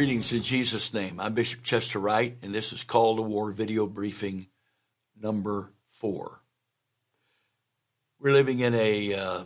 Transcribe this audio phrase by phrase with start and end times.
[0.00, 1.20] Greetings in Jesus' name.
[1.20, 4.46] I'm Bishop Chester Wright, and this is Call to War video briefing
[5.14, 6.40] number four.
[8.18, 9.44] We're living in a uh,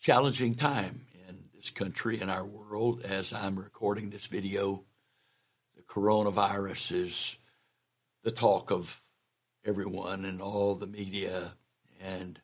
[0.00, 4.84] challenging time in this country and our world as I'm recording this video.
[5.76, 7.38] The coronavirus is
[8.24, 9.02] the talk of
[9.66, 11.52] everyone and all the media
[12.00, 12.40] and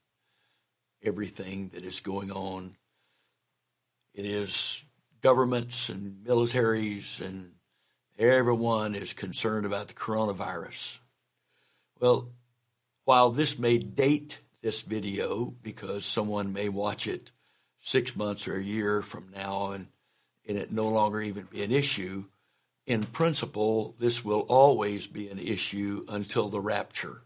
[1.03, 2.77] everything that is going on.
[4.13, 4.85] It is
[5.21, 7.53] governments and militaries and
[8.19, 10.99] everyone is concerned about the coronavirus.
[12.01, 12.29] Well,
[13.05, 17.33] while this may date this video because someone may watch it
[17.79, 19.87] six months or a year from now and,
[20.47, 22.25] and it no longer even be an issue,
[22.87, 27.23] in principle, this will always be an issue until the rapture.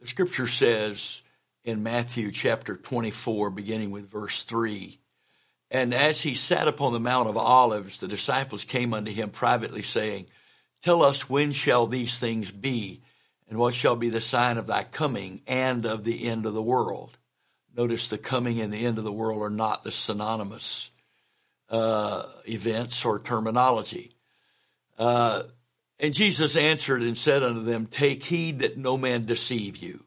[0.00, 1.22] The scripture says
[1.64, 4.98] in Matthew chapter 24, beginning with verse 3,
[5.70, 9.82] and as he sat upon the Mount of Olives, the disciples came unto him privately,
[9.82, 10.26] saying,
[10.80, 13.02] Tell us when shall these things be,
[13.48, 16.62] and what shall be the sign of thy coming and of the end of the
[16.62, 17.18] world?
[17.76, 20.90] Notice the coming and the end of the world are not the synonymous
[21.68, 24.12] uh, events or terminology.
[24.98, 25.42] Uh,
[26.00, 30.04] and Jesus answered and said unto them, Take heed that no man deceive you.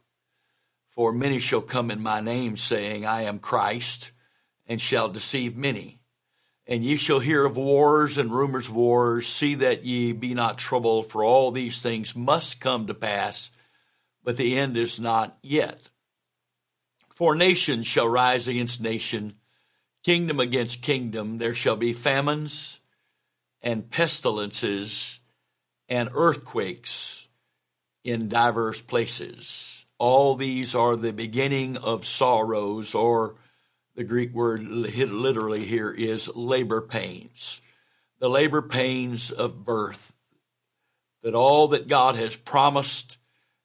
[0.89, 4.11] For many shall come in my name, saying, I am Christ
[4.71, 5.99] and shall deceive many.
[6.65, 9.27] And ye shall hear of wars and rumors of wars.
[9.27, 13.51] See that ye be not troubled, for all these things must come to pass,
[14.23, 15.89] but the end is not yet.
[17.13, 19.33] For nation shall rise against nation,
[20.05, 21.37] kingdom against kingdom.
[21.37, 22.79] There shall be famines
[23.61, 25.19] and pestilences
[25.89, 27.27] and earthquakes
[28.05, 29.83] in divers places.
[29.97, 33.35] All these are the beginning of sorrows or
[33.95, 37.61] the Greek word literally here is labor pains.
[38.19, 40.13] The labor pains of birth.
[41.23, 43.17] That all that God has promised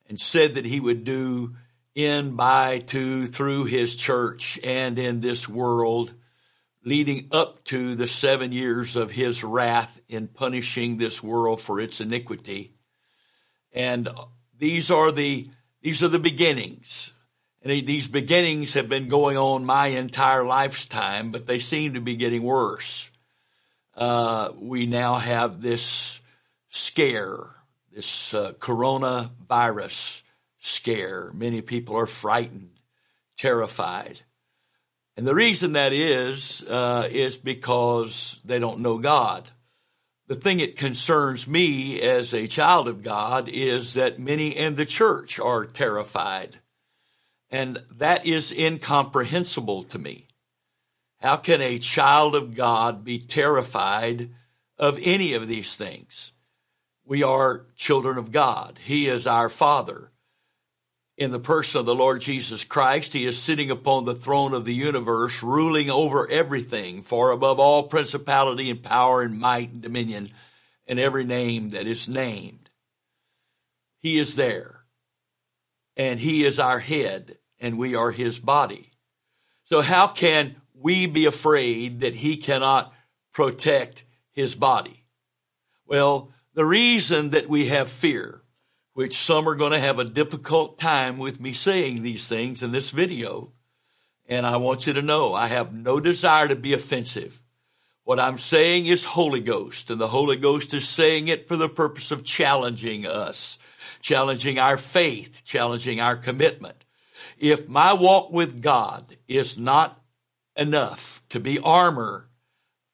[0.09, 1.57] and said that he would do
[1.95, 6.13] in, by, to, through his church and in this world,
[6.85, 12.01] leading up to the seven years of his wrath in punishing this world for its
[12.01, 12.75] iniquity.
[13.73, 14.09] And
[14.59, 15.49] these are the,
[15.81, 17.13] these are the beginnings
[17.69, 22.15] and these beginnings have been going on my entire lifetime, but they seem to be
[22.15, 23.11] getting worse.
[23.97, 26.21] Uh, we now have this
[26.69, 27.57] scare,
[27.93, 30.23] this uh, coronavirus
[30.59, 31.33] scare.
[31.35, 32.79] Many people are frightened,
[33.37, 34.21] terrified.
[35.17, 39.49] And the reason that is, uh, is because they don't know God.
[40.29, 44.87] The thing that concerns me as a child of God is that many in the
[44.87, 46.61] church are terrified
[47.51, 50.27] and that is incomprehensible to me.
[51.21, 54.31] How can a child of God be terrified
[54.79, 56.33] of any of these things?
[57.05, 58.79] We are children of God.
[58.83, 60.11] He is our Father.
[61.17, 64.67] In the person of the Lord Jesus Christ, He is sitting upon the throne of
[64.67, 70.31] the universe, ruling over everything, far above all principality and power and might and dominion
[70.87, 72.71] and every name that is named.
[74.01, 74.76] He is there
[75.97, 78.93] and he is our head and we are his body.
[79.65, 82.93] So how can we be afraid that he cannot
[83.33, 85.05] protect his body?
[85.87, 88.43] Well, the reason that we have fear,
[88.93, 92.73] which some are going to have a difficult time with me saying these things in
[92.73, 93.53] this video,
[94.29, 97.43] and I want you to know I have no desire to be offensive.
[98.05, 101.69] What I'm saying is Holy Ghost, and the Holy Ghost is saying it for the
[101.69, 103.59] purpose of challenging us
[104.01, 106.85] challenging our faith, challenging our commitment.
[107.39, 110.01] If my walk with God is not
[110.57, 112.29] enough to be armor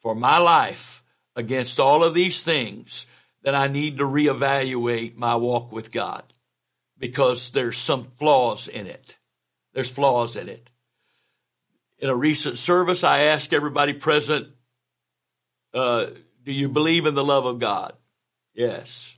[0.00, 1.02] for my life
[1.36, 3.06] against all of these things,
[3.42, 6.22] then I need to reevaluate my walk with God
[6.98, 9.18] because there's some flaws in it.
[9.74, 10.70] There's flaws in it.
[11.98, 14.48] In a recent service, I asked everybody present,
[15.72, 16.06] uh,
[16.44, 17.92] do you believe in the love of God?
[18.54, 19.11] Yes.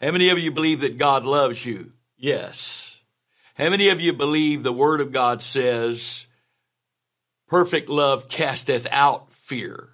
[0.00, 1.92] How many of you believe that God loves you?
[2.16, 3.02] Yes.
[3.54, 6.26] How many of you believe the Word of God says,
[7.48, 9.90] perfect love casteth out fear?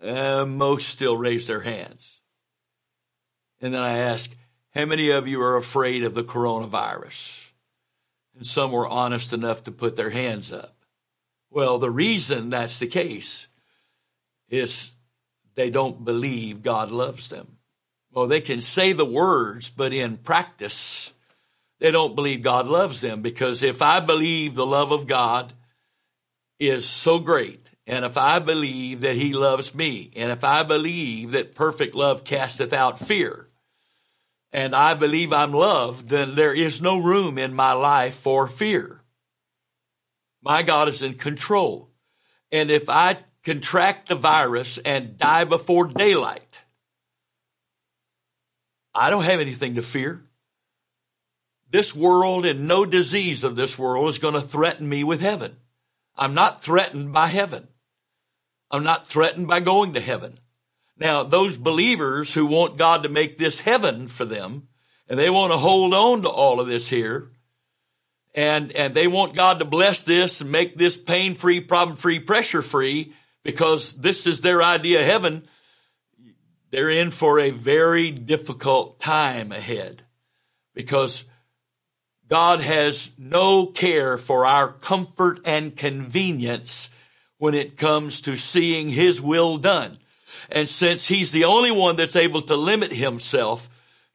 [0.00, 2.20] Uh, most still raise their hands.
[3.60, 4.34] And then I ask,
[4.74, 7.50] how many of you are afraid of the coronavirus?
[8.34, 10.74] And some were honest enough to put their hands up.
[11.50, 13.46] Well, the reason that's the case
[14.48, 14.94] is
[15.54, 17.51] they don't believe God loves them.
[18.12, 21.12] Well, they can say the words, but in practice,
[21.80, 25.52] they don't believe God loves them because if I believe the love of God
[26.58, 31.32] is so great and if I believe that he loves me, and if I believe
[31.32, 33.48] that perfect love casteth out fear,
[34.52, 39.02] and I believe I'm loved, then there is no room in my life for fear.
[40.42, 41.90] My God is in control.
[42.52, 46.51] And if I contract the virus and die before daylight,
[48.94, 50.22] I don't have anything to fear.
[51.70, 55.56] This world and no disease of this world is going to threaten me with heaven.
[56.16, 57.68] I'm not threatened by heaven.
[58.70, 60.34] I'm not threatened by going to heaven.
[60.98, 64.68] Now, those believers who want God to make this heaven for them,
[65.08, 67.30] and they want to hold on to all of this here,
[68.34, 72.18] and, and they want God to bless this and make this pain free, problem free,
[72.20, 73.12] pressure free,
[73.42, 75.46] because this is their idea of heaven,
[76.72, 80.02] they're in for a very difficult time ahead
[80.74, 81.26] because
[82.28, 86.88] God has no care for our comfort and convenience
[87.36, 89.98] when it comes to seeing His will done.
[90.50, 93.68] And since He's the only one that's able to limit Himself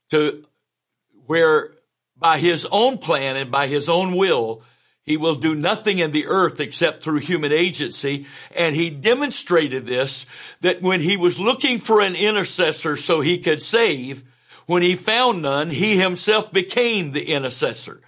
[0.09, 0.44] to
[1.27, 1.69] where
[2.18, 4.63] by His own plan and by His own will,
[5.07, 8.27] he will do nothing in the earth except through human agency.
[8.54, 10.25] And he demonstrated this
[10.59, 14.24] that when he was looking for an intercessor so he could save,
[14.65, 18.01] when he found none, he himself became the intercessor.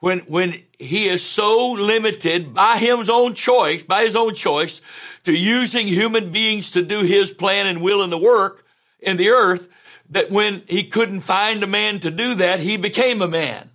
[0.00, 4.80] When, when he is so limited by his own choice, by his own choice
[5.24, 8.64] to using human beings to do his plan and will in the work
[9.00, 9.68] in the earth,
[10.08, 13.68] that when he couldn't find a man to do that, he became a man.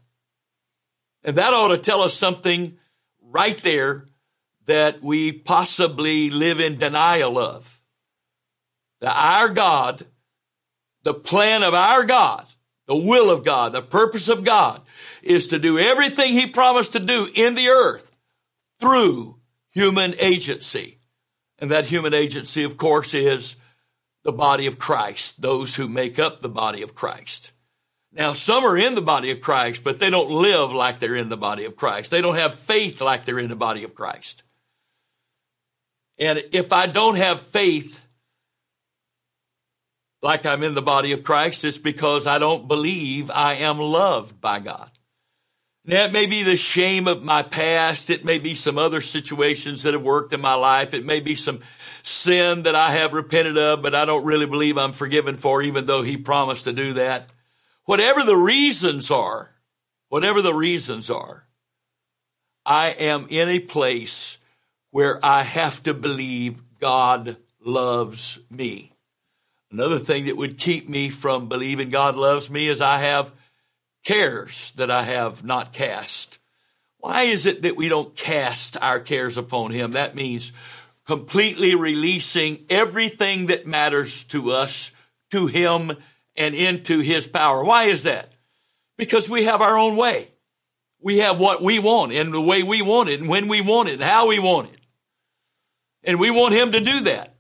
[1.28, 2.78] And that ought to tell us something
[3.22, 4.06] right there
[4.66, 7.82] that we possibly live in denial of.
[9.02, 10.06] That our God,
[11.04, 12.46] the plan of our God,
[12.88, 14.82] the will of God, the purpose of God
[15.22, 18.16] is to do everything he promised to do in the earth
[18.80, 19.36] through
[19.72, 20.98] human agency.
[21.60, 23.58] And that human agency, of course, is
[24.24, 27.52] the body of Christ, those who make up the body of Christ.
[28.18, 31.30] Now, some are in the body of Christ, but they don't live like they're in
[31.30, 32.10] the body of Christ.
[32.10, 34.44] They don't have faith like they're in the body of Christ.
[36.18, 38.08] And if I don't have faith
[40.24, 44.42] like I'm in the body of Christ, it's because I don't believe I am loved
[44.42, 44.90] by God.
[45.86, 48.10] Now, it may be the shame of my past.
[48.10, 50.96] It may be some other situations that have worked in my life.
[50.96, 51.60] It may be some
[52.02, 55.86] sin that I have repented of, but I don't really believe I'm forgiven for, even
[55.86, 57.32] though He promised to do that.
[57.88, 59.50] Whatever the reasons are,
[60.10, 61.48] whatever the reasons are,
[62.66, 64.40] I am in a place
[64.92, 68.92] where I have to believe God loves me.
[69.72, 73.32] Another thing that would keep me from believing God loves me is I have
[74.04, 76.40] cares that I have not cast.
[76.98, 79.92] Why is it that we don't cast our cares upon Him?
[79.92, 80.52] That means
[81.06, 84.92] completely releasing everything that matters to us
[85.32, 85.94] to Him
[86.38, 87.64] and into his power.
[87.64, 88.32] Why is that?
[88.98, 90.30] Because we have our own way.
[91.02, 93.90] We have what we want and the way we want it and when we want
[93.90, 94.80] it and how we want it.
[96.04, 97.36] And we want him to do that.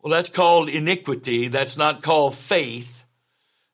[0.00, 1.48] Well, that's called iniquity.
[1.48, 3.04] That's not called faith.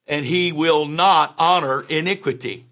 [0.07, 2.67] And he will not honor iniquity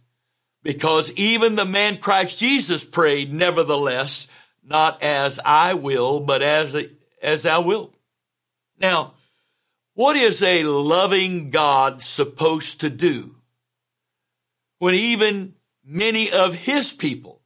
[0.63, 4.29] because even the man Christ Jesus prayed, nevertheless,
[4.65, 6.77] not as I will, but as,
[7.23, 7.95] as thou wilt.
[8.79, 9.15] Now,
[10.01, 13.35] what is a loving God supposed to do
[14.79, 15.53] when even
[15.85, 17.43] many of his people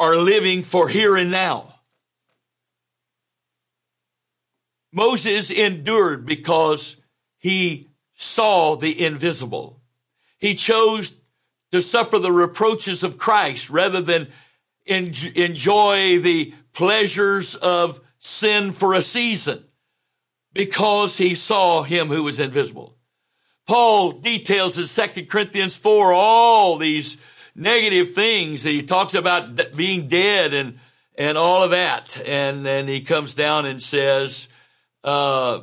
[0.00, 1.72] are living for here and now?
[4.90, 7.00] Moses endured because
[7.38, 9.80] he saw the invisible.
[10.38, 11.20] He chose
[11.70, 14.26] to suffer the reproaches of Christ rather than
[14.84, 19.62] enjoy the pleasures of sin for a season
[20.54, 22.96] because he saw him who was invisible.
[23.66, 27.18] Paul details in 2 Corinthians 4 all these
[27.54, 28.62] negative things.
[28.62, 30.78] He talks about being dead and,
[31.16, 32.20] and all of that.
[32.26, 34.48] And then he comes down and says,
[35.02, 35.60] uh,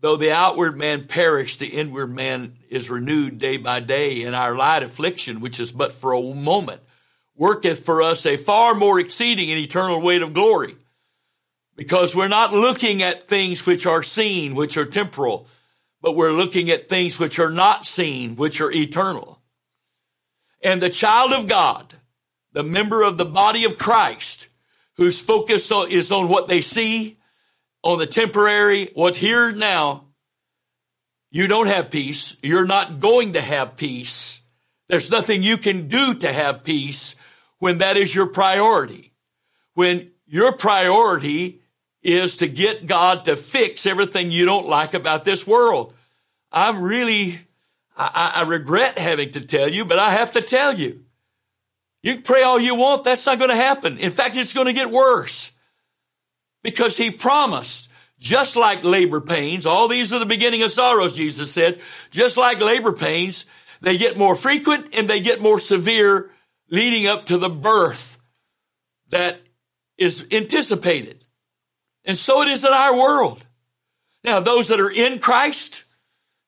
[0.00, 4.54] though the outward man perish, the inward man is renewed day by day and our
[4.54, 6.80] light affliction, which is but for a moment,
[7.34, 10.76] worketh for us a far more exceeding and eternal weight of glory
[11.76, 15.48] because we're not looking at things which are seen, which are temporal,
[16.02, 19.40] but we're looking at things which are not seen, which are eternal.
[20.62, 21.94] And the child of God,
[22.52, 24.48] the member of the body of Christ,
[24.96, 27.16] whose focus is on what they see,
[27.82, 30.06] on the temporary, what's here now,
[31.30, 32.36] you don't have peace.
[32.42, 34.40] You're not going to have peace.
[34.88, 37.14] There's nothing you can do to have peace
[37.58, 39.12] when that is your priority
[39.76, 41.60] when your priority
[42.06, 45.92] is to get God to fix everything you don't like about this world.
[46.52, 47.36] I'm really,
[47.96, 51.02] I, I regret having to tell you, but I have to tell you.
[52.04, 53.02] You can pray all you want.
[53.02, 53.98] That's not going to happen.
[53.98, 55.50] In fact, it's going to get worse
[56.62, 61.50] because he promised just like labor pains, all these are the beginning of sorrows, Jesus
[61.50, 61.80] said,
[62.12, 63.46] just like labor pains,
[63.80, 66.30] they get more frequent and they get more severe
[66.70, 68.20] leading up to the birth
[69.10, 69.40] that
[69.98, 71.25] is anticipated.
[72.06, 73.44] And so it is in our world.
[74.22, 75.84] Now, those that are in Christ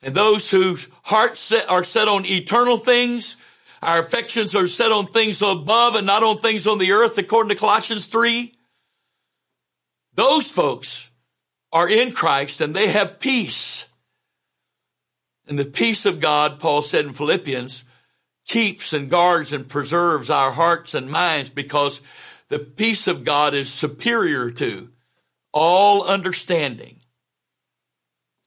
[0.01, 3.37] and those whose hearts are set on eternal things,
[3.83, 7.51] our affections are set on things above and not on things on the earth, according
[7.51, 8.53] to Colossians 3.
[10.15, 11.11] Those folks
[11.73, 13.89] are in Christ and they have peace.
[15.49, 17.85] And the peace of God, Paul said in Philippians,
[18.47, 22.01] keeps and guards and preserves our hearts and minds because
[22.49, 24.91] the peace of God is superior to
[25.53, 27.01] all understanding.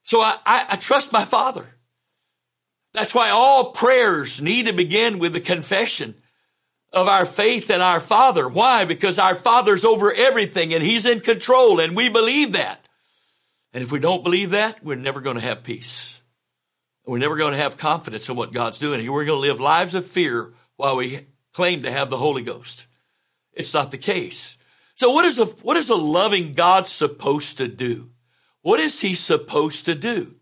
[0.04, 1.66] So I, I, I trust my Father.
[2.92, 6.14] That's why all prayers need to begin with the confession
[6.92, 8.48] of our faith in our Father.
[8.48, 8.84] Why?
[8.84, 12.86] Because our Father's over everything and He's in control and we believe that.
[13.72, 16.20] And if we don't believe that, we're never going to have peace.
[17.06, 19.10] We're never going to have confidence in what God's doing.
[19.10, 22.86] We're going to live lives of fear while we claim to have the Holy Ghost.
[23.54, 24.56] It's not the case.
[24.94, 28.10] So what is a, what is a loving God supposed to do?
[28.60, 30.36] What is he supposed to do?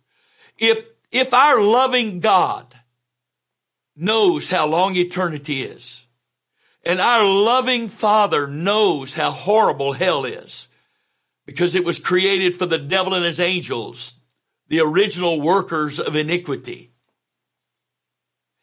[0.59, 2.75] If, if our loving God
[3.97, 6.07] knows how long eternity is,
[6.85, 10.69] and our loving Father knows how horrible hell is,
[11.47, 14.21] because it was created for the devil and his angels,
[14.69, 16.90] the original workers of iniquity.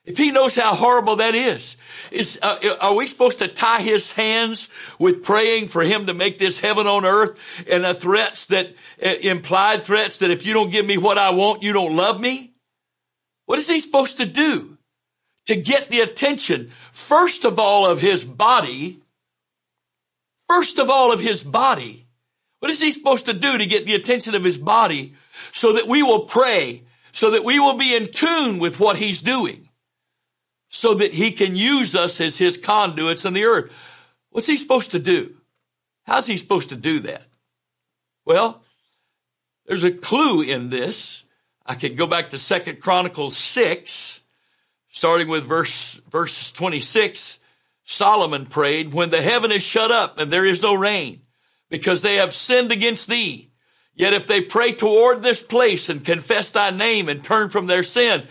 [0.08, 1.78] If he knows how horrible that is,
[2.12, 6.40] is uh, are we supposed to tie his hands with praying for him to make
[6.40, 7.38] this heaven on earth
[7.70, 8.74] and the threats that
[9.04, 12.20] uh, implied threats that if you don't give me what I want, you don't love
[12.20, 12.54] me?
[13.46, 14.78] What is he supposed to do
[15.46, 19.02] to get the attention first of all of his body?
[20.48, 22.08] First of all of his body
[22.60, 25.14] what is he supposed to do to get the attention of his body
[25.52, 29.22] so that we will pray, so that we will be in tune with what he's
[29.22, 29.67] doing,
[30.68, 33.72] so that he can use us as his conduits on the earth?
[34.30, 35.36] What's he supposed to do?
[36.06, 37.26] How's he supposed to do that?
[38.26, 38.62] Well,
[39.66, 41.26] there's a clue in this.
[41.66, 44.22] I could go back to Second Chronicles 6,
[44.88, 47.40] starting with verse, verse 26.
[47.84, 51.22] Solomon prayed, when the heaven is shut up and there is no rain,
[51.70, 53.52] because they have sinned against thee.
[53.96, 57.84] Yet if they pray toward this place and confess thy name and turn from their
[57.84, 58.28] sin,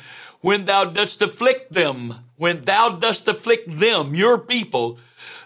[0.47, 4.97] when thou dost afflict them, when thou dost afflict them, your people,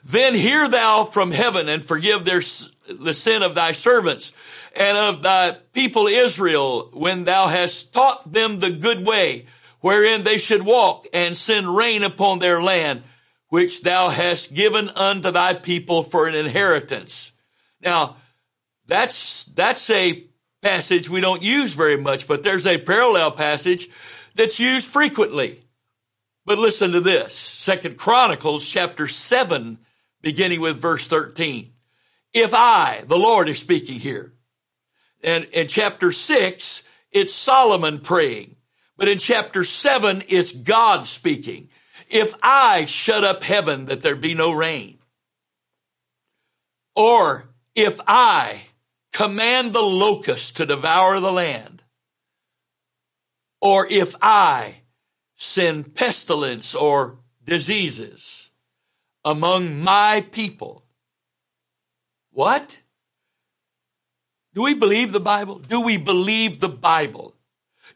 [0.05, 2.43] then hear thou from heaven and forgive their,
[2.87, 4.35] the sin of thy servants
[4.77, 9.47] and of thy people Israel when thou hast taught them the good way
[9.81, 13.03] wherein they should walk and send rain upon their land,
[13.49, 17.33] which thou hast given unto thy people for an inheritance.
[17.81, 18.17] Now,
[18.87, 20.27] that's, that's a
[20.61, 23.89] passage we don't use very much, but there's a parallel passage
[24.35, 25.61] that's used frequently.
[26.47, 27.35] But listen to this.
[27.35, 29.79] Second Chronicles chapter seven,
[30.23, 31.73] beginning with verse 13.
[32.33, 34.33] If I, the Lord is speaking here.
[35.23, 36.83] And in chapter six,
[37.13, 38.57] it's Solomon praying.
[38.97, 41.69] But in chapter seven, it's God speaking.
[42.09, 44.99] If I shut up heaven that there be no rain,
[46.95, 48.63] or if I
[49.13, 51.80] command the locust to devour the land,
[53.61, 54.83] or if I
[55.35, 58.51] send pestilence or diseases
[59.25, 60.85] among my people,
[62.33, 62.81] what?
[64.55, 65.59] Do we believe the Bible?
[65.59, 67.35] Do we believe the Bible?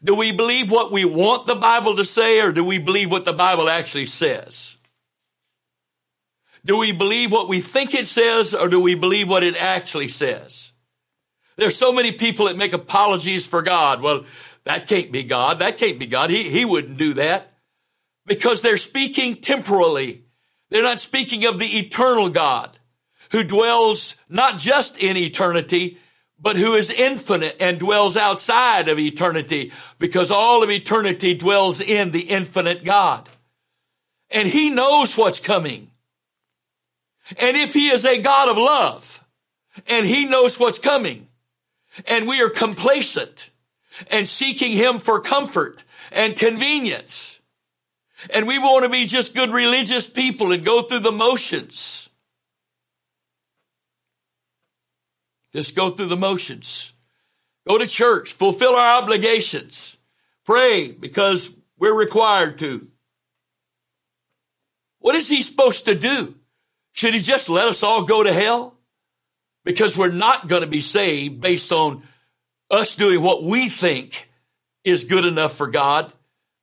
[0.03, 3.25] Do we believe what we want the Bible to say or do we believe what
[3.25, 4.77] the Bible actually says?
[6.63, 10.07] Do we believe what we think it says or do we believe what it actually
[10.07, 10.71] says?
[11.57, 14.01] There's so many people that make apologies for God.
[14.01, 14.25] Well,
[14.65, 15.59] that can't be God.
[15.59, 16.29] That can't be God.
[16.29, 17.53] He, he wouldn't do that
[18.25, 20.23] because they're speaking temporally.
[20.69, 22.77] They're not speaking of the eternal God
[23.31, 25.97] who dwells not just in eternity,
[26.39, 32.11] but who is infinite and dwells outside of eternity because all of eternity dwells in
[32.11, 33.29] the infinite God.
[34.31, 35.91] And he knows what's coming.
[37.39, 39.23] And if he is a God of love
[39.87, 41.27] and he knows what's coming
[42.07, 43.49] and we are complacent
[44.11, 47.39] and seeking him for comfort and convenience
[48.33, 52.05] and we want to be just good religious people and go through the motions,
[55.55, 56.93] Just go through the motions.
[57.65, 59.97] Go to church, fulfill our obligations,
[60.45, 62.85] pray because we're required to.
[64.99, 66.35] What is he supposed to do?
[66.91, 68.77] Should he just let us all go to hell?
[69.63, 72.03] Because we're not going to be saved based on
[72.69, 74.29] us doing what we think
[74.83, 76.11] is good enough for God.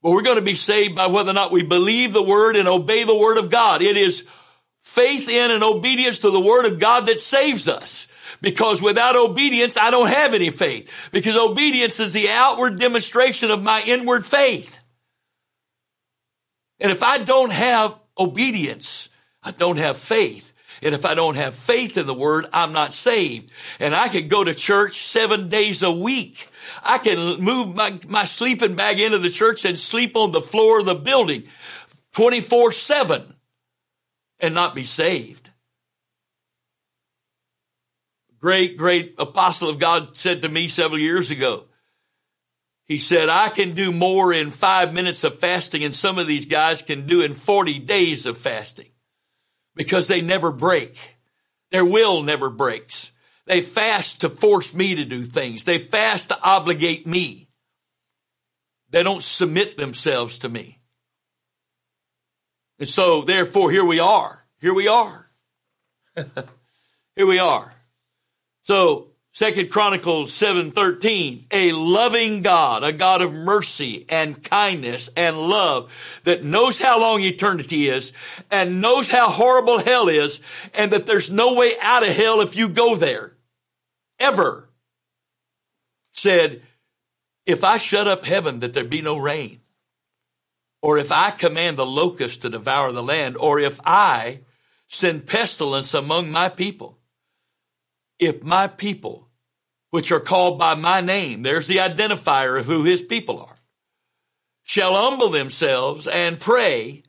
[0.02, 2.68] But we're going to be saved by whether or not we believe the word and
[2.68, 3.82] obey the word of God.
[3.82, 4.26] It is
[4.80, 8.08] faith in and obedience to the word of God that saves us.
[8.40, 11.10] Because without obedience, I don't have any faith.
[11.12, 14.80] Because obedience is the outward demonstration of my inward faith.
[16.80, 19.08] And if I don't have obedience,
[19.42, 20.51] I don't have faith.
[20.82, 23.52] And if I don't have faith in the word, I'm not saved.
[23.78, 26.48] And I could go to church seven days a week.
[26.82, 30.80] I can move my, my sleeping bag into the church and sleep on the floor
[30.80, 31.44] of the building
[32.14, 33.34] 24 seven
[34.40, 35.50] and not be saved.
[38.40, 41.66] Great, great apostle of God said to me several years ago,
[42.86, 46.46] he said, I can do more in five minutes of fasting and some of these
[46.46, 48.88] guys can do in 40 days of fasting
[49.74, 51.16] because they never break.
[51.70, 53.12] Their will never breaks.
[53.46, 55.64] They fast to force me to do things.
[55.64, 57.48] They fast to obligate me.
[58.90, 60.80] They don't submit themselves to me.
[62.78, 64.44] And so therefore here we are.
[64.60, 65.26] Here we are.
[67.16, 67.74] here we are.
[68.64, 76.20] So Second Chronicles 7:13, a loving God, a God of mercy and kindness and love
[76.24, 78.12] that knows how long eternity is
[78.50, 80.42] and knows how horrible hell is
[80.74, 83.34] and that there's no way out of hell if you go there.
[84.20, 84.68] Ever.
[86.12, 86.60] Said,
[87.46, 89.60] if I shut up heaven that there be no rain,
[90.82, 94.40] or if I command the locust to devour the land, or if I
[94.88, 96.98] send pestilence among my people,
[98.22, 99.28] if my people,
[99.92, 103.56] which are called by my name, there's the identifier of who his people are,
[104.62, 107.02] shall humble themselves and pray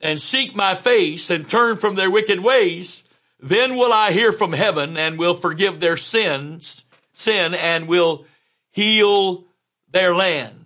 [0.00, 3.04] and seek my face and turn from their wicked ways,
[3.40, 8.24] then will I hear from heaven and will forgive their sins, sin and will
[8.70, 9.44] heal
[9.90, 10.64] their land.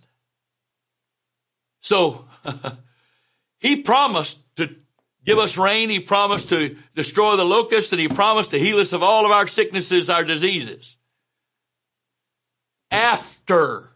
[1.81, 2.23] So,
[3.59, 4.73] he promised to
[5.25, 5.89] give us rain.
[5.89, 9.33] He promised to destroy the locusts and he promised to heal us of all of
[9.33, 10.95] our sicknesses, our diseases.
[12.93, 13.89] After,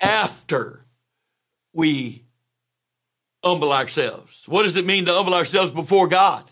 [0.00, 0.84] after
[1.72, 2.24] we
[3.44, 4.44] humble ourselves.
[4.46, 6.50] What does it mean to humble ourselves before God?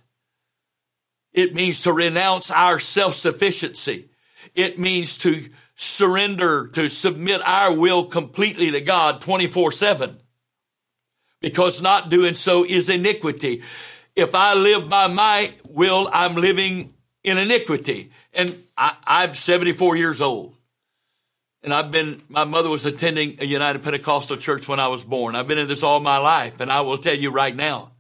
[1.33, 4.09] It means to renounce our self-sufficiency.
[4.55, 10.19] It means to surrender, to submit our will completely to God 24 7
[11.41, 13.63] because not doing so is iniquity.
[14.15, 18.11] If I live by my will, I'm living in iniquity.
[18.33, 20.57] And I, I'm 74 years old.
[21.63, 25.37] And I've been, my mother was attending a United Pentecostal church when I was born.
[25.37, 26.61] I've been in this all my life.
[26.61, 27.93] And I will tell you right now,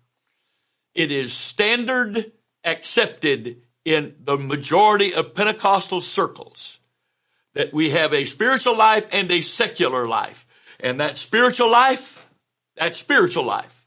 [0.94, 2.32] it is standard
[2.64, 6.78] accepted in the majority of Pentecostal circles
[7.54, 10.46] that we have a spiritual life and a secular life.
[10.78, 12.20] And that spiritual life
[12.80, 13.79] that spiritual life.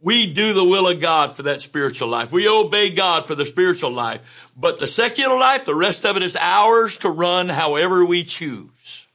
[0.00, 2.30] We do the will of God for that spiritual life.
[2.30, 4.50] We obey God for the spiritual life.
[4.56, 9.08] But the secular life, the rest of it is ours to run however we choose.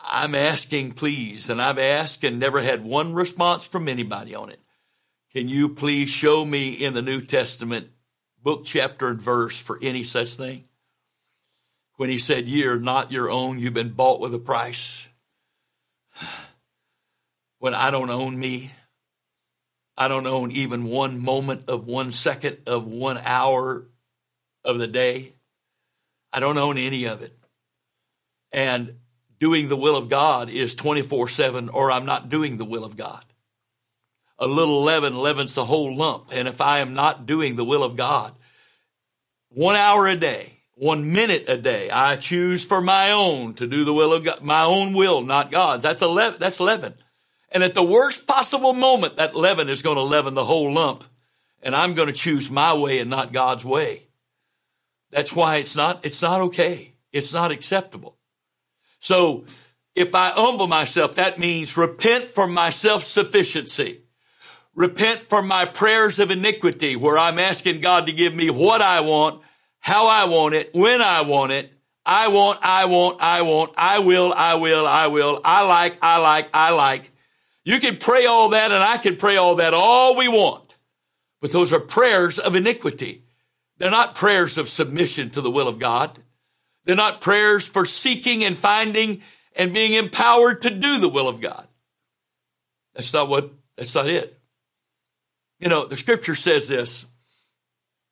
[0.00, 4.60] I'm asking, please, and I've asked and never had one response from anybody on it.
[5.32, 7.88] Can you please show me in the New Testament
[8.40, 10.64] book, chapter, and verse for any such thing?
[11.96, 15.08] When he said, You're not your own, you've been bought with a price
[17.58, 18.70] when I don't own me.
[19.96, 23.86] I don't own even one moment of one second of one hour
[24.64, 25.34] of the day.
[26.32, 27.36] I don't own any of it.
[28.52, 28.96] And
[29.38, 32.96] doing the will of God is 24 7, or I'm not doing the will of
[32.96, 33.24] God.
[34.38, 36.30] A little leaven leavens the whole lump.
[36.32, 38.34] And if I am not doing the will of God,
[39.48, 43.84] one hour a day, one minute a day, I choose for my own to do
[43.84, 45.84] the will of God, my own will, not God's.
[45.84, 46.34] That's a.
[46.38, 46.94] That's leaven.
[47.54, 51.04] And at the worst possible moment, that leaven is going to leaven the whole lump.
[51.62, 54.08] And I'm going to choose my way and not God's way.
[55.10, 56.96] That's why it's not, it's not okay.
[57.12, 58.18] It's not acceptable.
[58.98, 59.44] So
[59.94, 64.00] if I humble myself, that means repent for my self-sufficiency.
[64.74, 69.00] Repent for my prayers of iniquity where I'm asking God to give me what I
[69.00, 69.42] want,
[69.78, 71.72] how I want it, when I want it.
[72.04, 76.18] I want, I want, I want, I will, I will, I will, I like, I
[76.18, 77.12] like, I like.
[77.64, 80.76] You can pray all that and I can pray all that all we want.
[81.40, 83.24] But those are prayers of iniquity.
[83.78, 86.18] They're not prayers of submission to the will of God.
[86.84, 89.22] They're not prayers for seeking and finding
[89.56, 91.66] and being empowered to do the will of God.
[92.94, 94.38] That's not what, that's not it.
[95.58, 97.06] You know, the scripture says this,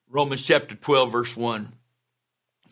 [0.08, 1.72] Romans chapter 12, verse 1.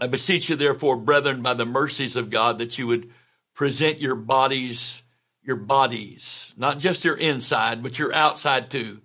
[0.00, 3.10] I beseech you, therefore, brethren, by the mercies of God, that you would
[3.54, 5.02] present your bodies,
[5.42, 9.00] your bodies, not just your inside, but your outside too,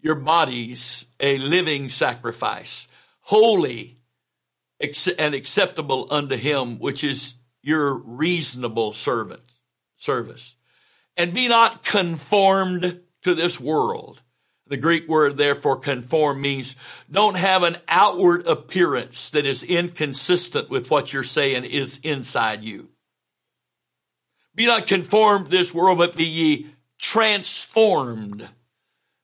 [0.00, 2.88] your bodies a living sacrifice,
[3.20, 3.96] holy
[5.18, 9.42] and acceptable unto him, which is your reasonable servant,
[9.96, 10.56] service.
[11.16, 14.22] And be not conformed to this world.
[14.68, 16.76] The Greek word therefore conform means
[17.10, 22.90] don't have an outward appearance that is inconsistent with what you're saying is inside you.
[24.56, 26.66] Be not conformed this world, but be ye
[26.98, 28.48] transformed.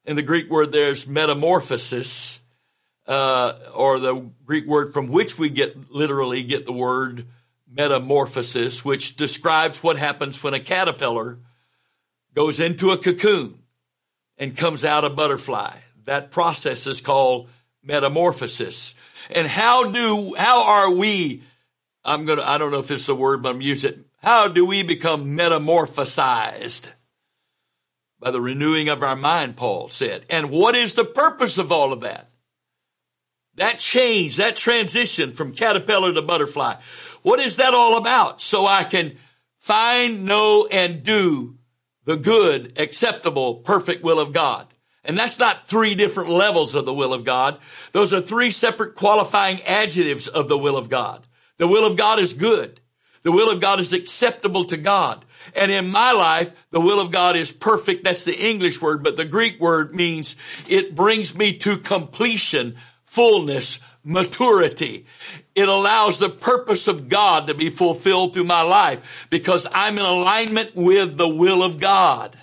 [0.04, 2.40] In the Greek word there's metamorphosis,
[3.06, 7.26] uh, or the Greek word from which we get literally get the word
[7.66, 11.38] metamorphosis, which describes what happens when a caterpillar
[12.34, 13.58] goes into a cocoon
[14.36, 15.74] and comes out a butterfly.
[16.04, 17.48] That process is called
[17.82, 18.94] metamorphosis.
[19.30, 21.42] And how do, how are we,
[22.04, 23.98] I'm gonna, I don't know if it's a word, but I'm using it.
[24.22, 26.92] How do we become metamorphosized?
[28.20, 30.24] By the renewing of our mind, Paul said.
[30.30, 32.30] And what is the purpose of all of that?
[33.56, 36.76] That change, that transition from caterpillar to butterfly.
[37.22, 38.40] What is that all about?
[38.40, 39.16] So I can
[39.58, 41.58] find, know, and do
[42.04, 44.68] the good, acceptable, perfect will of God.
[45.04, 47.58] And that's not three different levels of the will of God.
[47.90, 51.26] Those are three separate qualifying adjectives of the will of God.
[51.56, 52.80] The will of God is good.
[53.22, 55.24] The will of God is acceptable to God.
[55.54, 58.04] And in my life, the will of God is perfect.
[58.04, 60.36] That's the English word, but the Greek word means
[60.68, 65.06] it brings me to completion, fullness, maturity.
[65.54, 70.04] It allows the purpose of God to be fulfilled through my life because I'm in
[70.04, 72.36] alignment with the will of God.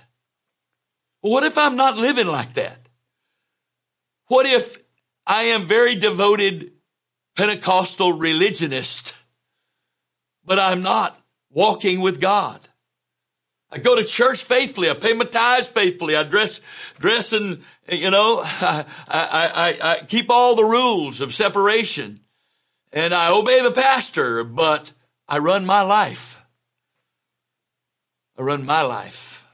[1.22, 2.88] What if I'm not living like that?
[4.28, 4.78] What if
[5.26, 6.72] I am very devoted
[7.36, 9.19] Pentecostal religionist,
[10.50, 11.16] but I'm not
[11.52, 12.60] walking with God?
[13.72, 14.90] I go to church faithfully.
[14.90, 16.16] I pay my tithes faithfully.
[16.16, 16.60] I dress,
[16.98, 22.22] dress and, you know, I, I, I, I keep all the rules of separation
[22.92, 24.92] and I obey the pastor, but
[25.28, 26.44] I run my life.
[28.36, 29.46] I run my life.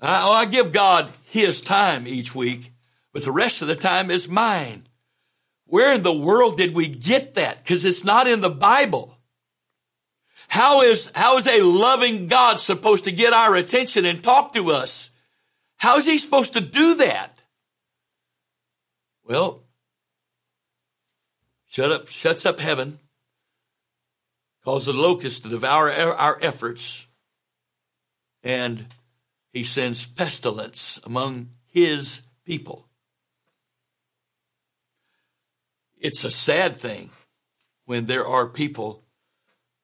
[0.00, 2.72] I, oh, I give God his time each week,
[3.12, 4.88] but the rest of the time is mine.
[5.66, 7.58] Where in the world did we get that?
[7.58, 9.17] Because it's not in the Bible.
[10.48, 14.70] How is, how is a loving God supposed to get our attention and talk to
[14.70, 15.10] us?
[15.76, 17.38] How is he supposed to do that?
[19.24, 19.62] Well,
[21.68, 22.98] shut up, shuts up heaven,
[24.64, 27.06] causes the locust to devour our efforts,
[28.42, 28.86] and
[29.52, 32.88] he sends pestilence among his people.
[35.98, 37.10] It's a sad thing
[37.84, 39.04] when there are people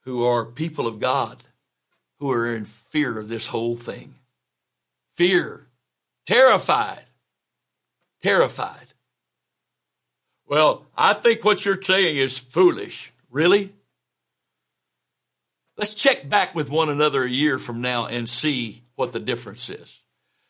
[0.05, 1.43] who are people of God
[2.19, 4.15] who are in fear of this whole thing.
[5.11, 5.67] Fear,
[6.27, 7.05] terrified,
[8.23, 8.95] terrified.
[10.47, 13.13] Well, I think what you're saying is foolish.
[13.31, 13.73] Really?
[15.77, 19.69] Let's check back with one another a year from now and see what the difference
[19.69, 20.03] is.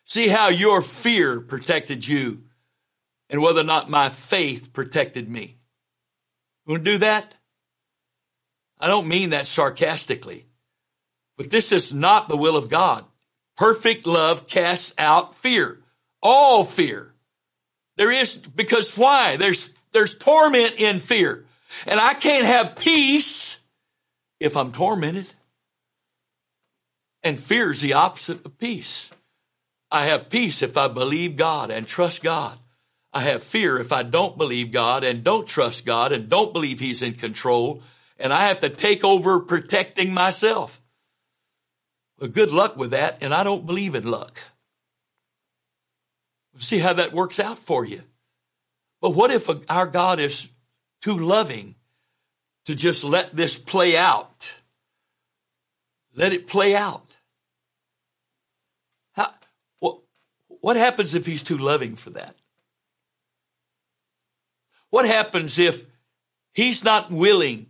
[0.05, 2.43] See how your fear protected you
[3.29, 5.57] and whether or not my faith protected me.
[6.65, 7.33] You want to do that?
[8.79, 10.45] I don't mean that sarcastically,
[11.37, 13.05] but this is not the will of God.
[13.57, 15.79] Perfect love casts out fear,
[16.21, 17.13] all fear.
[17.97, 19.37] There is, because why?
[19.37, 21.45] There's, there's torment in fear.
[21.87, 23.59] And I can't have peace
[24.39, 25.27] if I'm tormented.
[27.23, 29.11] And fear is the opposite of peace.
[29.91, 32.57] I have peace if I believe God and trust God.
[33.13, 36.81] I have fear if I don't believe God and don't trust God and don't believe
[36.81, 37.81] He's in control
[38.17, 40.81] and I have to take over protecting myself.
[42.19, 44.39] Well, good luck with that, and I don't believe in luck.
[46.57, 48.01] See how that works out for you.
[49.01, 50.49] But what if our God is
[51.01, 51.75] too loving
[52.65, 54.59] to just let this play out?
[56.15, 57.19] Let it play out.
[59.13, 59.27] How,
[59.79, 59.99] what,
[60.47, 62.35] what happens if he's too loving for that?
[64.89, 65.85] What happens if
[66.53, 67.67] he's not willing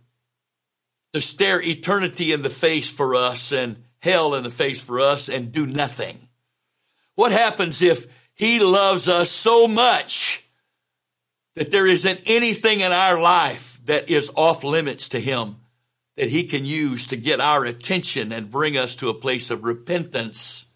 [1.12, 5.28] to stare eternity in the face for us and hell in the face for us
[5.28, 6.18] and do nothing?
[7.14, 10.44] What happens if he loves us so much
[11.56, 15.56] that there isn't anything in our life that is off limits to Him
[16.16, 19.64] that He can use to get our attention and bring us to a place of
[19.64, 20.66] repentance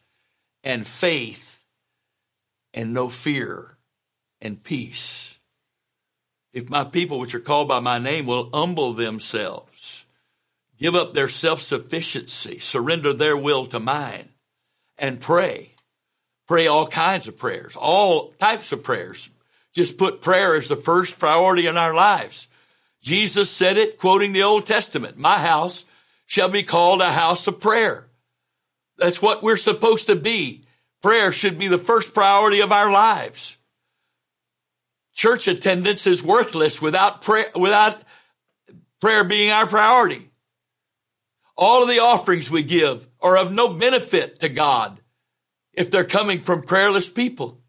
[0.65, 1.63] and faith
[2.73, 3.77] and no fear
[4.41, 5.39] and peace.
[6.53, 9.70] If my people, which are called by my name, will humble themselves,
[10.81, 14.31] give up their self sufficiency, surrender their will to mine,
[14.99, 15.75] and pray.
[16.49, 19.31] Pray all kinds of prayers, all types of prayers.
[19.73, 22.49] Just put prayer as the first priority in our lives.
[23.01, 25.85] Jesus said it, quoting the Old Testament My house
[26.27, 28.09] shall be called a house of prayer.
[28.99, 30.65] That's what we're supposed to be.
[31.03, 33.57] Prayer should be the first priority of our lives.
[35.15, 38.03] Church attendance is worthless without prayer, without
[39.01, 40.30] prayer being our priority.
[41.63, 44.99] All of the offerings we give are of no benefit to God
[45.75, 47.61] if they're coming from prayerless people.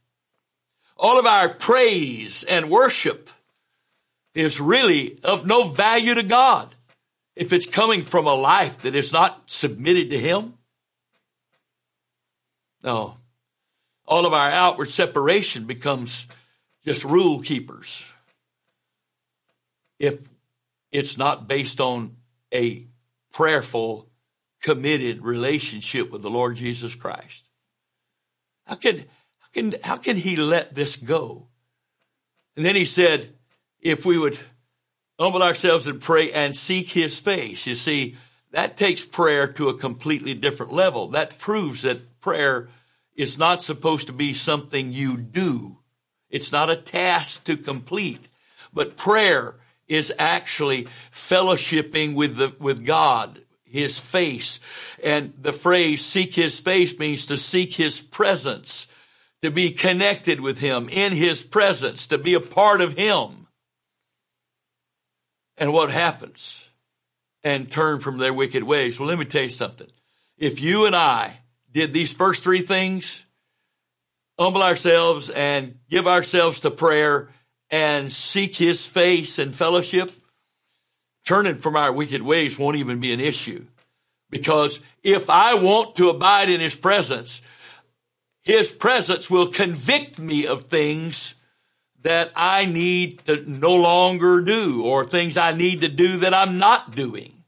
[0.95, 3.30] All of our praise and worship
[4.34, 6.73] is really of no value to God
[7.36, 10.54] if it's coming from a life that is not submitted to Him.
[12.82, 13.17] No.
[14.08, 16.27] All of our outward separation becomes
[16.86, 18.13] just rule keepers
[19.99, 20.30] if
[20.93, 22.15] it's not based on
[22.54, 22.86] a
[23.32, 24.10] prayerful,
[24.62, 27.48] committed relationship with the Lord Jesus Christ.
[28.65, 28.98] How can,
[29.39, 31.48] how can, how can he let this go?
[32.56, 33.34] And then he said,
[33.80, 34.39] if we would
[35.20, 38.17] humble ourselves and pray and seek his face, you see,
[38.52, 41.08] that takes prayer to a completely different level.
[41.08, 42.70] That proves that prayer
[43.15, 45.78] is not supposed to be something you do.
[46.30, 48.30] It's not a task to complete,
[48.74, 49.56] but prayer
[49.91, 54.62] is actually fellowshipping with the, with God, His face.
[55.04, 58.88] And the phrase seek His face means to seek His presence,
[59.41, 63.47] to be connected with Him in His presence, to be a part of Him.
[65.58, 66.69] And what happens?
[67.43, 68.97] And turn from their wicked ways.
[68.97, 69.89] Well, let me tell you something.
[70.38, 71.34] If you and I
[71.69, 73.25] did these first three things,
[74.39, 77.30] humble ourselves and give ourselves to prayer
[77.71, 80.12] and seek his face and fellowship,
[81.25, 83.65] turning from our wicked ways won't even be an issue.
[84.29, 87.41] Because if I want to abide in his presence,
[88.43, 91.36] his presence will convict me of things
[92.01, 96.57] that I need to no longer do or things I need to do that I'm
[96.57, 97.43] not doing.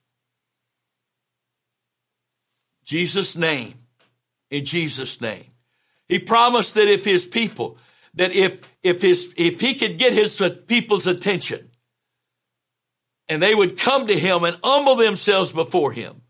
[2.85, 3.73] Jesus' name.
[4.51, 5.45] In Jesus' name.
[6.07, 7.77] He promised that if his people,
[8.15, 11.69] that if, if his, if he could get his people's attention
[13.27, 16.21] and they would come to him and humble themselves before him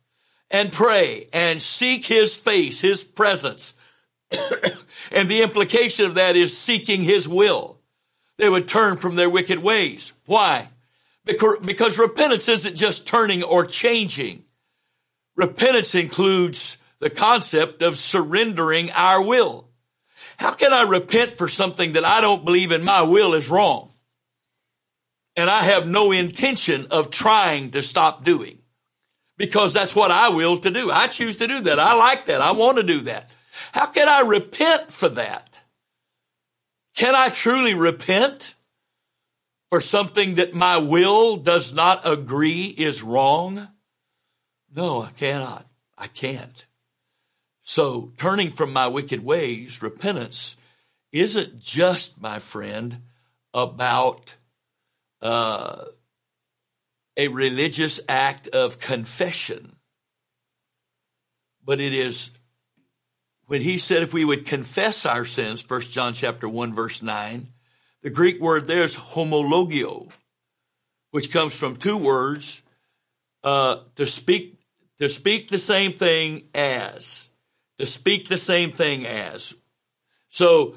[0.49, 3.73] and pray and seek his face, his presence.
[5.11, 7.79] and the implication of that is seeking his will.
[8.37, 10.13] They would turn from their wicked ways.
[10.25, 10.69] Why?
[11.25, 14.43] Because, because repentance isn't just turning or changing.
[15.35, 19.67] Repentance includes the concept of surrendering our will.
[20.37, 23.91] How can I repent for something that I don't believe in my will is wrong?
[25.35, 28.59] And I have no intention of trying to stop doing
[29.37, 30.91] because that's what I will to do.
[30.91, 31.79] I choose to do that.
[31.79, 32.41] I like that.
[32.41, 33.31] I want to do that.
[33.71, 35.61] How can I repent for that?
[36.95, 38.55] Can I truly repent
[39.69, 43.69] for something that my will does not agree is wrong?
[44.75, 45.65] No, I cannot.
[45.97, 46.67] I can't.
[47.63, 50.57] So turning from my wicked ways, repentance,
[51.13, 53.01] isn't just, my friend,
[53.53, 54.35] about
[55.21, 55.85] uh,
[57.15, 59.77] a religious act of confession,
[61.63, 62.31] but it is
[63.45, 67.47] when he said if we would confess our sins, First John chapter 1 verse 9,
[68.01, 70.09] the Greek word there is homologeo,
[71.11, 72.61] which comes from two words,
[73.41, 74.59] uh, to speak,
[74.99, 77.29] to speak the same thing as
[77.83, 79.57] to speak the same thing as.
[80.29, 80.75] So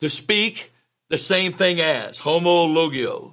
[0.00, 0.70] to speak
[1.08, 3.32] the same thing as, homologeo.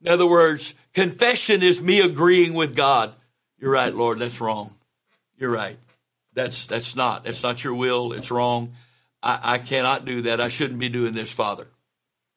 [0.00, 3.12] In other words, confession is me agreeing with God.
[3.58, 4.74] You're right, Lord, that's wrong.
[5.36, 5.76] You're right.
[6.32, 8.14] That's, that's not, that's not your will.
[8.14, 8.72] It's wrong.
[9.22, 10.40] I, I cannot do that.
[10.40, 11.66] I shouldn't be doing this, Father.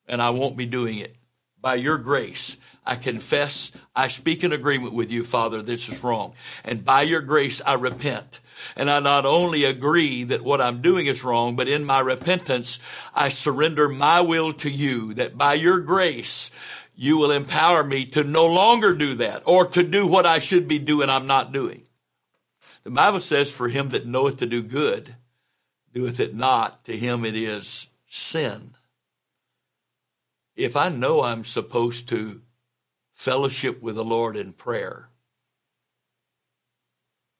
[0.10, 1.15] And I won't be doing it.
[1.62, 6.34] By your grace, I confess, I speak in agreement with you, Father, this is wrong.
[6.65, 8.42] And by your grace, I repent.
[8.76, 12.80] And I not only agree that what I'm doing is wrong, but in my repentance,
[13.13, 16.52] I surrender my will to you that by your grace,
[16.95, 20.67] you will empower me to no longer do that or to do what I should
[20.67, 21.84] be doing I'm not doing.
[22.84, 25.15] The Bible says, for him that knoweth to do good,
[25.93, 28.76] doeth it not, to him it is sin.
[30.60, 32.41] if I know I'm supposed to
[33.13, 35.10] fellowship with the Lord in prayer,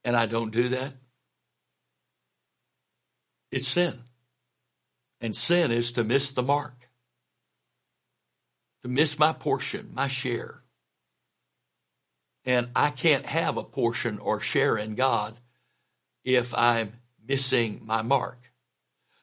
[0.06, 0.94] and I don't do that,
[3.52, 4.00] it's sin.
[5.22, 6.90] And sin is to miss the mark,
[8.84, 10.64] to miss my portion, my share.
[12.46, 15.38] And I can't have a portion or share in God
[16.24, 16.94] if I'm
[17.28, 18.52] missing my mark.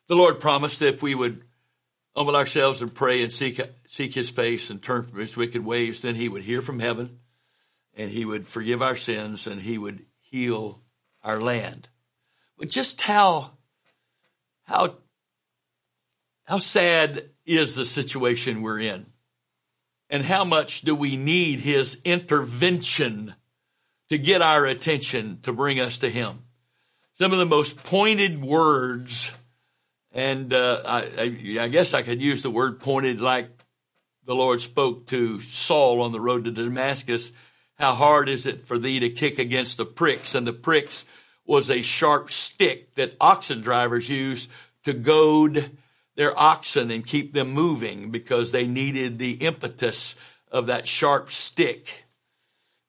[0.09, 1.43] The Lord promised that if we would
[2.15, 6.03] humble ourselves and pray and seek, seek his face and turn from his wicked ways,
[6.03, 7.19] then he would hear from heaven
[7.97, 10.83] and he would forgive our sins and he would heal
[11.23, 11.89] our land.
[12.59, 13.56] But just how,
[14.67, 14.97] how,
[16.45, 19.07] how sad is the situation we're in?
[20.09, 23.35] And how much do we need his intervention
[24.09, 26.45] to get our attention to bring us to him?
[27.15, 29.33] Some of the most pointed words
[30.17, 33.51] and uh, I, I, I guess I could use the word pointed like
[34.25, 37.33] the Lord spoke to Saul on the road to Damascus.
[37.75, 40.35] How hard is it for thee to kick against the pricks?
[40.35, 41.05] And the pricks
[41.47, 44.51] was a sharp stick that oxen drivers used
[44.85, 45.71] to goad
[46.17, 50.17] their oxen and keep them moving because they needed the impetus
[50.51, 52.05] of that sharp stick.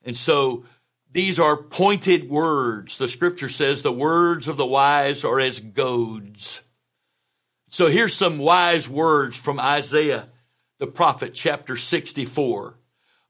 [0.03, 0.65] And so
[1.11, 2.97] these are pointed words.
[2.97, 6.63] The scripture says the words of the wise are as goads.
[7.69, 10.27] So here's some wise words from Isaiah,
[10.79, 12.79] the prophet, chapter 64.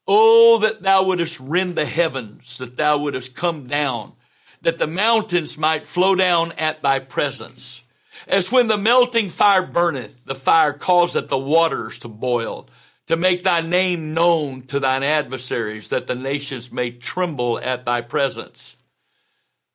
[0.07, 4.13] Oh, that thou wouldest rend the heavens, that thou wouldest come down,
[4.61, 7.83] that the mountains might flow down at thy presence.
[8.27, 12.67] As when the melting fire burneth, the fire causeth the waters to boil,
[13.07, 18.01] to make thy name known to thine adversaries, that the nations may tremble at thy
[18.01, 18.75] presence.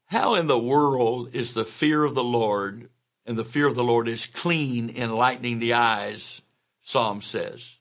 [0.07, 2.91] How in the world is the fear of the Lord
[3.25, 6.43] and the fear of the Lord is clean, enlightening the eyes,
[6.81, 7.79] Psalm says.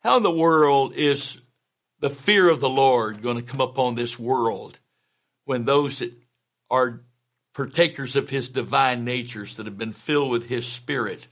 [0.00, 1.40] How in the world is
[2.00, 4.80] the fear of the Lord going to come upon this world
[5.44, 6.12] when those that
[6.70, 7.02] are
[7.54, 11.26] partakers of his divine natures that have been filled with his spirit,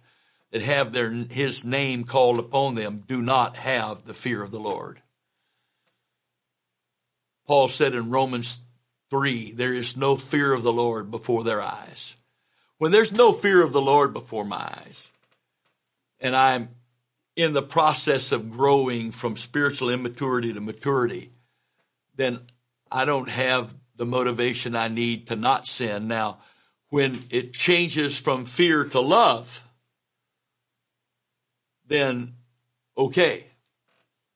[0.51, 4.61] that have their his name called upon them, do not have the fear of the
[4.61, 5.01] Lord?
[7.47, 8.61] Paul said in Romans
[9.11, 12.17] 3, there is no fear of the Lord before their eyes
[12.79, 15.13] when there's no fear of the Lord before my eyes,
[16.21, 16.71] and I'm
[17.37, 21.31] in the process of growing from spiritual immaturity to maturity,
[22.17, 22.41] then
[22.91, 26.09] I don't have the motivation I need to not sin.
[26.09, 26.39] Now,
[26.89, 29.69] when it changes from fear to love,
[31.87, 32.35] then
[32.97, 33.45] okay,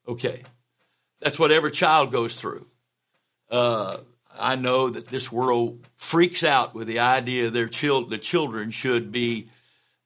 [0.07, 0.43] okay.
[1.21, 2.67] That's what every child goes through.
[3.49, 3.97] Uh,
[4.37, 9.11] I know that this world freaks out with the idea their chil- the children should
[9.11, 9.47] be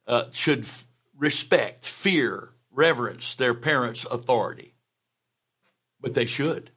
[0.06, 0.86] uh, should f-
[1.18, 4.74] respect, fear, reverence their parents' authority,
[6.00, 6.70] but they should.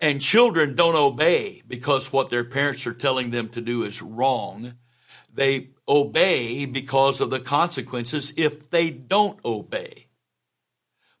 [0.00, 4.74] And children don't obey because what their parents are telling them to do is wrong.
[5.32, 10.06] They obey because of the consequences if they don't obey.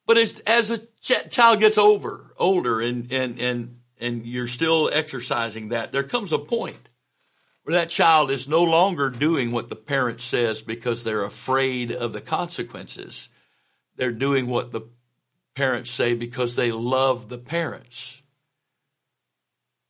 [0.06, 4.90] But as, as a ch- child gets over, older and, and, and and you're still
[4.92, 6.90] exercising that, there comes a point
[7.62, 12.12] where that child is no longer doing what the parent says because they're afraid of
[12.12, 13.28] the consequences.
[13.96, 14.82] They're doing what the
[15.54, 18.22] parents say because they love the parents.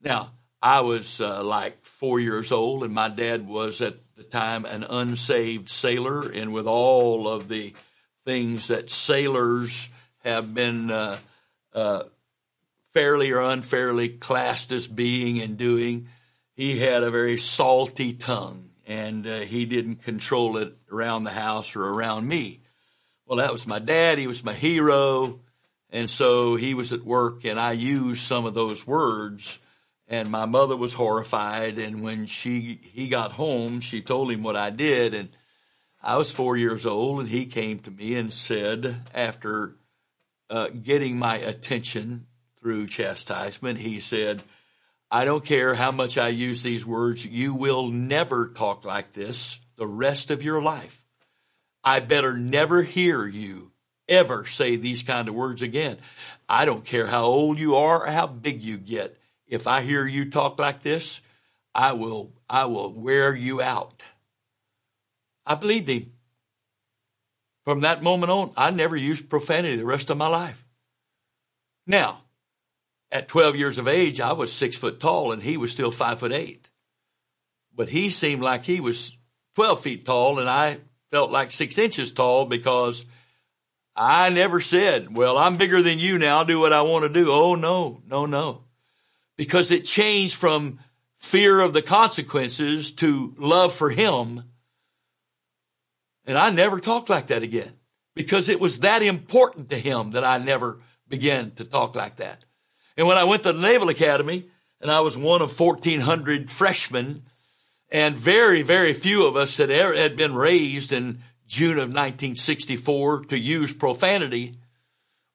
[0.00, 4.64] Now, I was uh, like four years old, and my dad was at the time
[4.64, 7.72] an unsaved sailor, and with all of the
[8.24, 9.90] things that sailors
[10.24, 11.16] have been uh,
[11.72, 12.02] uh,
[12.88, 16.08] fairly or unfairly classed as being and doing,
[16.54, 21.76] he had a very salty tongue and uh, he didn't control it around the house
[21.76, 22.60] or around me.
[23.26, 24.18] Well, that was my dad.
[24.18, 25.40] He was my hero.
[25.90, 29.60] And so he was at work and I used some of those words
[30.08, 31.78] and my mother was horrified.
[31.78, 35.14] And when she, he got home, she told him what I did.
[35.14, 35.28] And
[36.02, 39.76] I was four years old and he came to me and said, after
[40.50, 42.26] uh, getting my attention
[42.58, 43.78] through chastisement.
[43.78, 44.42] He said,
[45.10, 49.60] I don't care how much I use these words, you will never talk like this
[49.76, 51.04] the rest of your life.
[51.84, 53.72] I better never hear you
[54.08, 55.98] ever say these kind of words again.
[56.48, 59.18] I don't care how old you are or how big you get.
[59.48, 61.22] If I hear you talk like this,
[61.74, 64.02] I will I will wear you out.
[65.46, 66.12] I believed him.
[67.64, 70.64] From that moment on, I never used profanity the rest of my life.
[71.86, 72.22] Now,
[73.10, 76.20] at 12 years of age, I was six foot tall and he was still five
[76.20, 76.68] foot eight.
[77.74, 79.16] But he seemed like he was
[79.54, 80.78] 12 feet tall and I
[81.10, 83.06] felt like six inches tall because
[83.96, 86.44] I never said, well, I'm bigger than you now.
[86.44, 87.32] Do what I want to do.
[87.32, 88.64] Oh, no, no, no.
[89.38, 90.80] Because it changed from
[91.16, 94.42] fear of the consequences to love for him.
[96.26, 97.72] And I never talked like that again
[98.14, 102.44] because it was that important to him that I never began to talk like that.
[102.96, 104.48] And when I went to the Naval Academy
[104.80, 107.22] and I was one of 1400 freshmen
[107.90, 113.26] and very, very few of us had, ever, had been raised in June of 1964
[113.26, 114.56] to use profanity.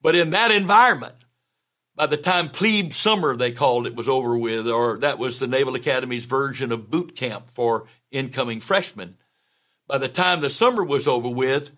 [0.02, 1.16] But in that environment,
[1.96, 5.48] by the time plebe summer, they called it, was over with, or that was the
[5.48, 9.18] Naval Academy's version of boot camp for incoming freshmen.
[9.88, 11.72] By the time the summer was over with,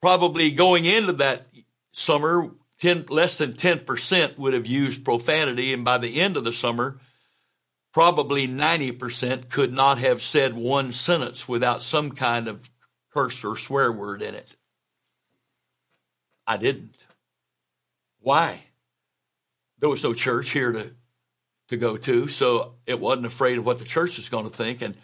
[0.00, 1.46] probably going into that
[1.92, 5.72] summer, 10, less than 10% would have used profanity.
[5.72, 6.98] And by the end of the summer,
[7.92, 12.68] probably 90% could not have said one sentence without some kind of
[13.12, 14.56] curse or swear word in it.
[16.46, 16.93] I didn't.
[18.24, 18.58] Why?
[19.80, 20.90] There was no church here to,
[21.68, 24.80] to go to, so it wasn't afraid of what the church was going to think.
[24.80, 24.96] And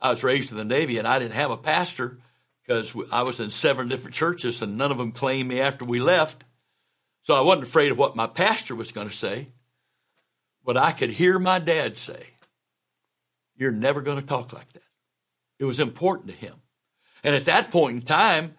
[0.00, 2.18] I was raised in the Navy and I didn't have a pastor
[2.62, 5.98] because I was in seven different churches and none of them claimed me after we
[5.98, 6.44] left.
[7.22, 9.48] So I wasn't afraid of what my pastor was going to say.
[10.64, 12.28] But I could hear my dad say,
[13.56, 14.82] You're never going to talk like that.
[15.58, 16.54] It was important to him.
[17.24, 18.54] And at that point in time,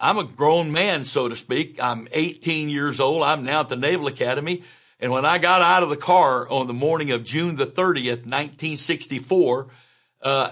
[0.00, 1.78] I'm a grown man, so to speak.
[1.82, 3.22] I'm 18 years old.
[3.22, 4.62] I'm now at the Naval Academy.
[4.98, 8.24] And when I got out of the car on the morning of June the 30th,
[8.24, 9.68] 1964,
[10.22, 10.50] uh,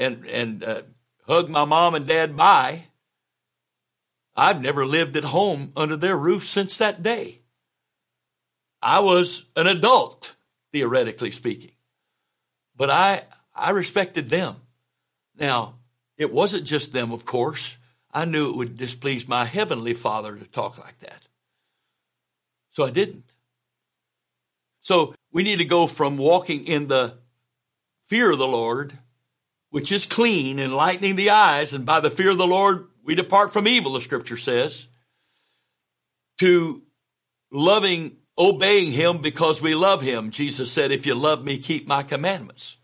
[0.00, 0.82] and, and, uh,
[1.28, 2.84] hugged my mom and dad bye,
[4.34, 7.40] I've never lived at home under their roof since that day.
[8.82, 10.34] I was an adult,
[10.72, 11.72] theoretically speaking,
[12.76, 13.22] but I,
[13.54, 14.56] I respected them.
[15.36, 15.74] Now,
[16.16, 17.78] it wasn't just them, of course.
[18.18, 21.20] I knew it would displease my heavenly father to talk like that.
[22.70, 23.32] So I didn't.
[24.80, 27.14] So we need to go from walking in the
[28.08, 28.92] fear of the Lord,
[29.70, 33.52] which is clean, enlightening the eyes, and by the fear of the Lord we depart
[33.52, 34.88] from evil, the scripture says,
[36.40, 36.82] to
[37.52, 40.32] loving, obeying him because we love him.
[40.32, 42.78] Jesus said, if you love me, keep my commandments.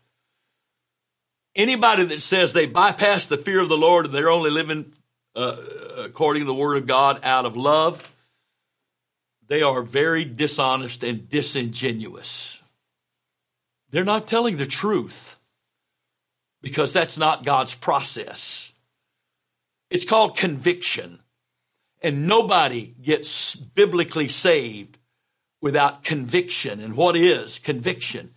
[1.57, 4.93] Anybody that says they bypass the fear of the Lord and they're only living
[5.35, 5.55] uh,
[5.97, 8.09] according to the word of God out of love,
[9.47, 12.63] they are very dishonest and disingenuous.
[13.91, 15.35] They're not telling the truth
[16.61, 18.73] because that's not God's process.
[19.89, 21.19] It's called conviction.
[22.01, 24.97] And nobody gets biblically saved
[25.61, 26.79] without conviction.
[26.79, 28.31] And what is conviction?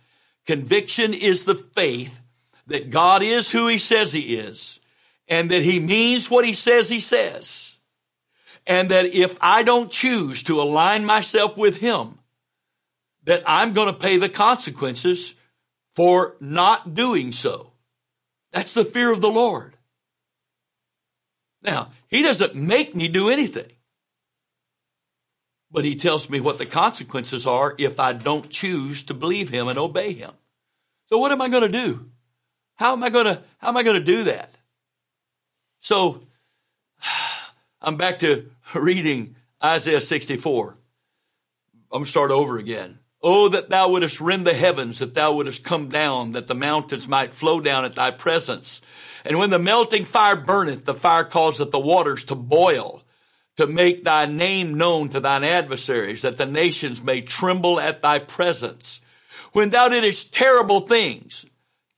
[0.45, 2.21] Conviction is the faith
[2.67, 4.78] that God is who he says he is
[5.29, 7.77] and that he means what he says he says.
[8.67, 12.19] And that if I don't choose to align myself with him,
[13.23, 15.35] that I'm going to pay the consequences
[15.95, 17.71] for not doing so.
[18.51, 19.75] That's the fear of the Lord.
[21.61, 23.71] Now, he doesn't make me do anything,
[25.71, 29.67] but he tells me what the consequences are if I don't choose to believe him
[29.67, 30.31] and obey him.
[31.07, 32.09] So what am I going to do?
[32.75, 34.53] How am I going to, how am I going to do that?
[35.79, 36.21] So
[37.81, 40.71] I'm back to reading Isaiah 64.
[40.71, 42.99] I'm going to start over again.
[43.21, 47.07] Oh, that thou wouldest rend the heavens, that thou wouldest come down, that the mountains
[47.07, 48.81] might flow down at thy presence.
[49.25, 53.03] And when the melting fire burneth, the fire causeth the waters to boil,
[53.57, 58.19] to make thy name known to thine adversaries, that the nations may tremble at thy
[58.19, 59.01] presence.
[59.51, 61.45] When thou didst terrible things,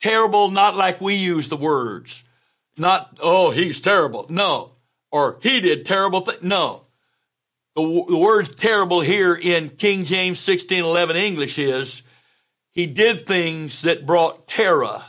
[0.02, 2.24] terrible not like we use the words,
[2.78, 4.26] not, oh, he's terrible.
[4.30, 4.72] No.
[5.12, 6.42] Or he did terrible things.
[6.42, 6.86] No.
[7.76, 12.04] The, the word terrible here in King James 1611 English is,
[12.72, 15.04] he did things that brought terror.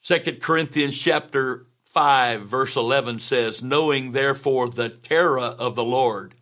[0.00, 6.34] Second Corinthians chapter 5 verse 11 says, knowing therefore the terror of the Lord,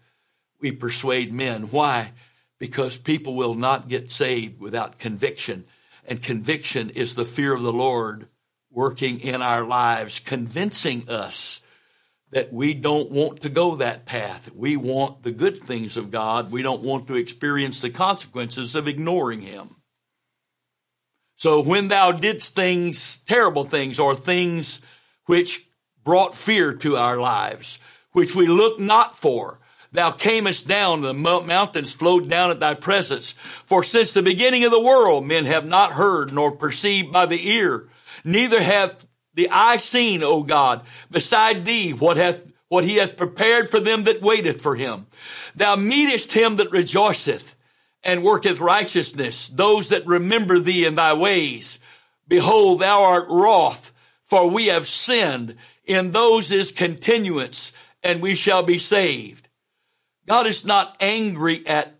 [0.60, 1.64] we persuade men.
[1.64, 2.12] Why?
[2.58, 5.64] Because people will not get saved without conviction.
[6.08, 8.28] And conviction is the fear of the Lord
[8.76, 11.62] working in our lives, convincing us
[12.30, 14.50] that we don't want to go that path.
[14.54, 16.50] We want the good things of God.
[16.50, 19.76] We don't want to experience the consequences of ignoring Him.
[21.36, 24.82] So when thou didst things, terrible things, or things
[25.24, 25.66] which
[26.04, 27.78] brought fear to our lives,
[28.12, 29.58] which we looked not for,
[29.90, 33.30] thou camest down, the mountains flowed down at thy presence.
[33.30, 37.48] For since the beginning of the world, men have not heard nor perceived by the
[37.48, 37.88] ear,
[38.26, 43.70] neither hath the eye seen, O God, beside thee, what hath what he hath prepared
[43.70, 45.06] for them that waiteth for him.
[45.54, 47.54] Thou meetest him that rejoiceth
[48.02, 51.78] and worketh righteousness, those that remember thee in thy ways.
[52.26, 53.92] Behold, thou art wroth,
[54.24, 55.56] for we have sinned.
[55.84, 57.72] In those is continuance,
[58.02, 59.48] and we shall be saved.
[60.26, 61.94] God is not angry at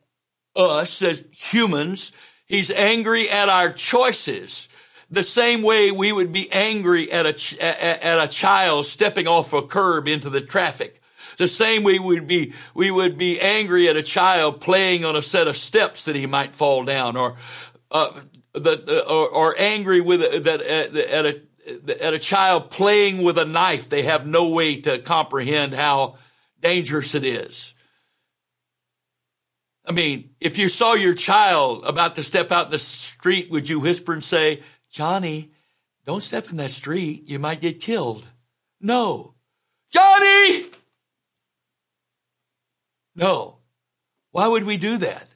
[0.56, 2.12] us as humans.
[2.46, 4.68] He's angry at our choices.
[5.10, 9.62] The same way we would be angry at a, at a child stepping off a
[9.62, 11.00] curb into the traffic.
[11.38, 15.14] The same way we would be, we would be angry at a child playing on
[15.14, 17.36] a set of steps that he might fall down or,
[17.90, 18.20] uh,
[18.54, 21.42] the, or, or, angry with that at a
[22.00, 26.16] at a child playing with a knife, they have no way to comprehend how
[26.60, 27.74] dangerous it is.
[29.84, 33.68] I mean, if you saw your child about to step out in the street, would
[33.68, 34.62] you whisper and say,
[34.96, 35.50] Johnny,
[36.06, 37.28] don't step in that street.
[37.28, 38.26] You might get killed.
[38.80, 39.34] No.
[39.92, 40.70] Johnny!
[43.14, 43.58] No.
[44.30, 45.28] Why would we do that?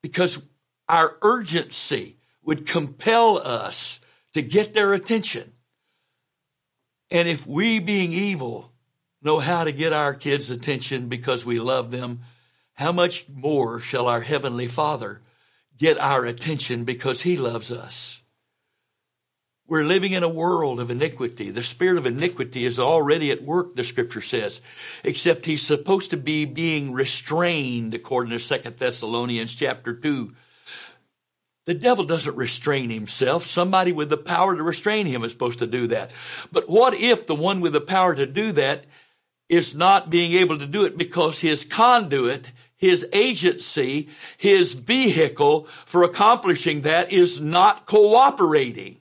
[0.00, 0.40] Because
[0.88, 3.98] our urgency would compel us
[4.34, 5.54] to get their attention.
[7.10, 8.70] And if we, being evil,
[9.22, 12.20] know how to get our kids' attention because we love them,
[12.74, 15.20] how much more shall our Heavenly Father
[15.76, 18.20] get our attention because He loves us?
[19.66, 21.50] We're living in a world of iniquity.
[21.50, 24.60] The spirit of iniquity is already at work, the scripture says,
[25.02, 30.34] except he's supposed to be being restrained according to Second Thessalonians chapter 2.
[31.64, 33.44] The devil doesn't restrain himself.
[33.46, 36.12] Somebody with the power to restrain him is supposed to do that.
[36.52, 38.84] But what if the one with the power to do that
[39.48, 46.02] is not being able to do it because his conduit, his agency, his vehicle for
[46.02, 48.98] accomplishing that is not cooperating?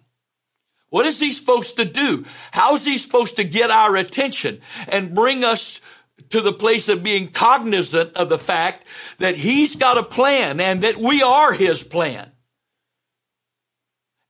[0.94, 2.24] What is he supposed to do?
[2.52, 5.82] How is he supposed to get our attention and bring us
[6.30, 8.86] to the place of being cognizant of the fact
[9.18, 12.32] that he's got a plan and that we are his plan?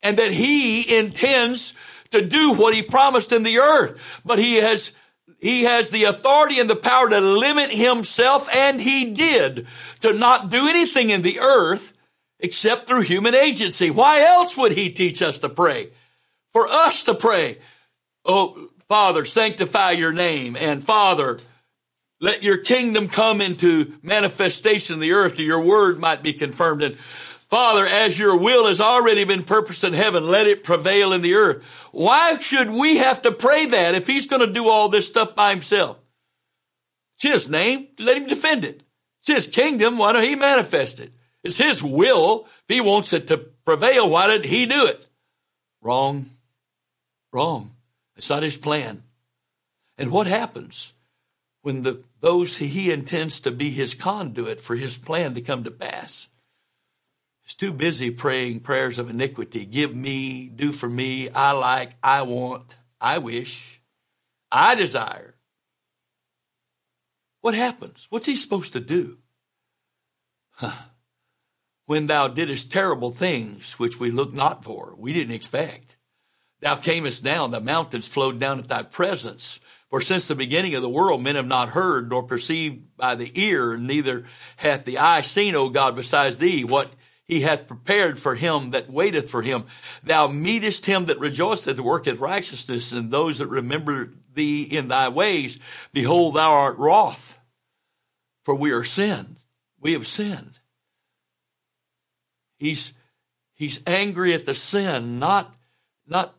[0.01, 1.73] And that he intends
[2.11, 4.21] to do what he promised in the earth.
[4.23, 4.93] But he has
[5.41, 9.67] he has the authority and the power to limit himself, and he did,
[9.99, 11.91] to not do anything in the earth
[12.39, 13.91] except through human agency.
[13.91, 15.89] Why else would he teach us to pray?
[16.53, 17.57] For us to pray.
[18.23, 20.55] Oh, Father, sanctify your name.
[20.55, 21.39] And Father,
[22.21, 26.83] let your kingdom come into manifestation in the earth that your word might be confirmed.
[26.83, 31.21] And Father, as your will has already been purposed in heaven, let it prevail in
[31.21, 31.63] the earth.
[31.91, 35.35] Why should we have to pray that if he's going to do all this stuff
[35.35, 35.99] by himself?
[37.15, 37.87] It's his name.
[37.99, 38.83] Let him defend it.
[39.19, 39.97] It's his kingdom.
[39.97, 41.11] Why don't he manifest it?
[41.43, 42.45] It's his will.
[42.45, 45.05] If he wants it to prevail, why did he do it?
[45.81, 46.25] Wrong.
[47.33, 47.75] Wrong.
[48.15, 49.03] It's not his plan.
[49.97, 50.93] And what happens
[51.63, 55.71] when the, those he intends to be his conduit for his plan to come to
[55.71, 56.29] pass?
[57.45, 59.65] is too busy praying prayers of iniquity.
[59.65, 63.81] Give me, do for me, I like, I want, I wish,
[64.51, 65.35] I desire.
[67.41, 68.07] What happens?
[68.09, 69.17] What's he supposed to do?
[70.51, 70.71] Huh.
[71.85, 75.97] When thou didst terrible things which we looked not for, we didn't expect.
[76.63, 79.59] Thou camest down, the mountains flowed down at thy presence.
[79.89, 83.29] For since the beginning of the world, men have not heard nor perceived by the
[83.35, 84.23] ear, neither
[84.55, 86.89] hath the eye seen, O God, besides thee, what
[87.25, 89.65] he hath prepared for him that waiteth for him.
[90.03, 95.59] Thou meetest him that rejoiceth, worketh righteousness, and those that remember thee in thy ways.
[95.91, 97.41] Behold, thou art wroth,
[98.45, 99.35] for we are sinned.
[99.81, 100.59] We have sinned.
[102.57, 102.93] He's,
[103.53, 105.53] he's angry at the sin, not,
[106.07, 106.35] not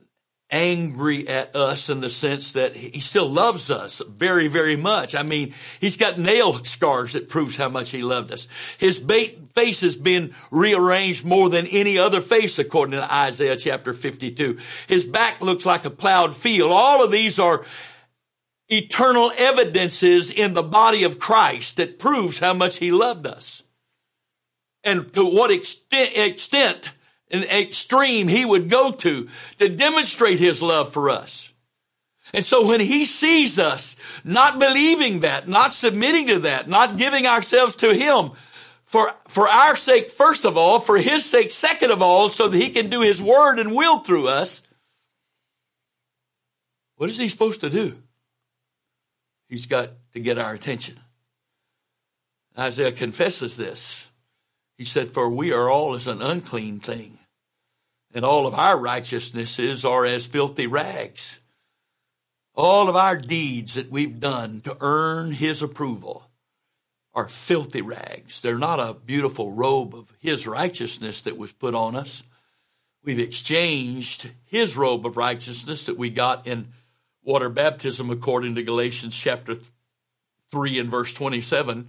[0.54, 5.16] angry at us in the sense that he still loves us very, very much.
[5.16, 8.46] I mean, he's got nail scars that proves how much he loved us.
[8.78, 14.58] His face has been rearranged more than any other face according to Isaiah chapter 52.
[14.86, 16.70] His back looks like a plowed field.
[16.70, 17.66] All of these are
[18.68, 23.64] eternal evidences in the body of Christ that proves how much he loved us.
[24.84, 26.92] And to what extent, extent
[27.42, 29.28] extreme he would go to
[29.58, 31.52] to demonstrate his love for us.
[32.32, 37.26] And so when he sees us not believing that, not submitting to that, not giving
[37.26, 38.32] ourselves to him
[38.84, 42.56] for, for our sake, first of all, for his sake, second of all, so that
[42.56, 44.62] he can do his word and will through us,
[46.96, 47.96] what is he supposed to do?
[49.48, 50.98] He's got to get our attention.
[52.58, 54.10] Isaiah confesses this.
[54.78, 57.18] He said, For we are all as an unclean thing
[58.14, 61.40] and all of our righteousnesses are as filthy rags.
[62.54, 66.30] All of our deeds that we've done to earn his approval
[67.12, 68.40] are filthy rags.
[68.40, 72.22] They're not a beautiful robe of his righteousness that was put on us.
[73.02, 76.68] We've exchanged his robe of righteousness that we got in
[77.22, 79.56] water baptism according to Galatians chapter
[80.50, 81.88] 3 and verse 27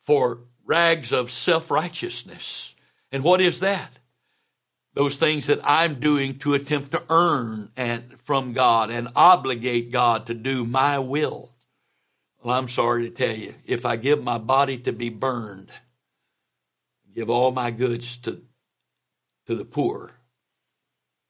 [0.00, 2.74] for rags of self-righteousness.
[3.10, 3.98] And what is that?
[4.94, 10.26] Those things that I'm doing to attempt to earn and from God and obligate God
[10.26, 11.50] to do my will.
[12.42, 15.70] Well, I'm sorry to tell you, if I give my body to be burned,
[17.14, 18.42] give all my goods to,
[19.46, 20.12] to the poor,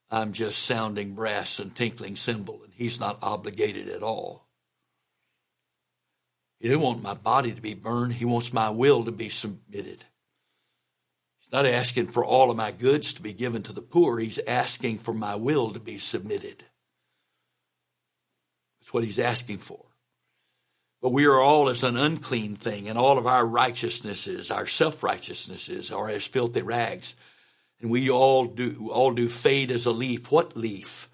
[0.09, 4.47] I'm just sounding brass and tinkling cymbal, and he's not obligated at all.
[6.59, 8.13] He doesn't want my body to be burned.
[8.13, 10.05] He wants my will to be submitted.
[11.53, 14.17] Not asking for all of my goods to be given to the poor.
[14.17, 16.63] He's asking for my will to be submitted.
[18.81, 19.85] That's what he's asking for.
[20.99, 25.03] But we are all as an unclean thing, and all of our righteousnesses, our self
[25.03, 27.15] righteousnesses, are as filthy rags.
[27.79, 30.31] And we all do all do fade as a leaf.
[30.31, 31.07] What leaf?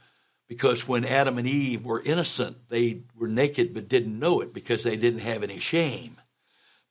[0.48, 4.84] Because when Adam and Eve were innocent, they were naked but didn't know it because
[4.84, 6.16] they didn't have any shame.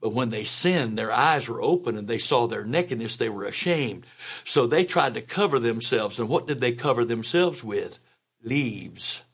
[0.01, 3.45] But when they sinned, their eyes were open and they saw their nakedness, they were
[3.45, 4.07] ashamed.
[4.45, 6.21] So they tried to cover themselves.
[6.21, 7.99] And what did they cover themselves with?
[8.43, 9.25] Leaves.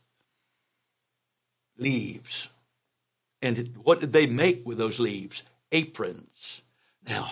[1.76, 2.48] Leaves.
[3.42, 5.42] And what did they make with those leaves?
[5.70, 6.62] Aprons.
[7.06, 7.30] Now,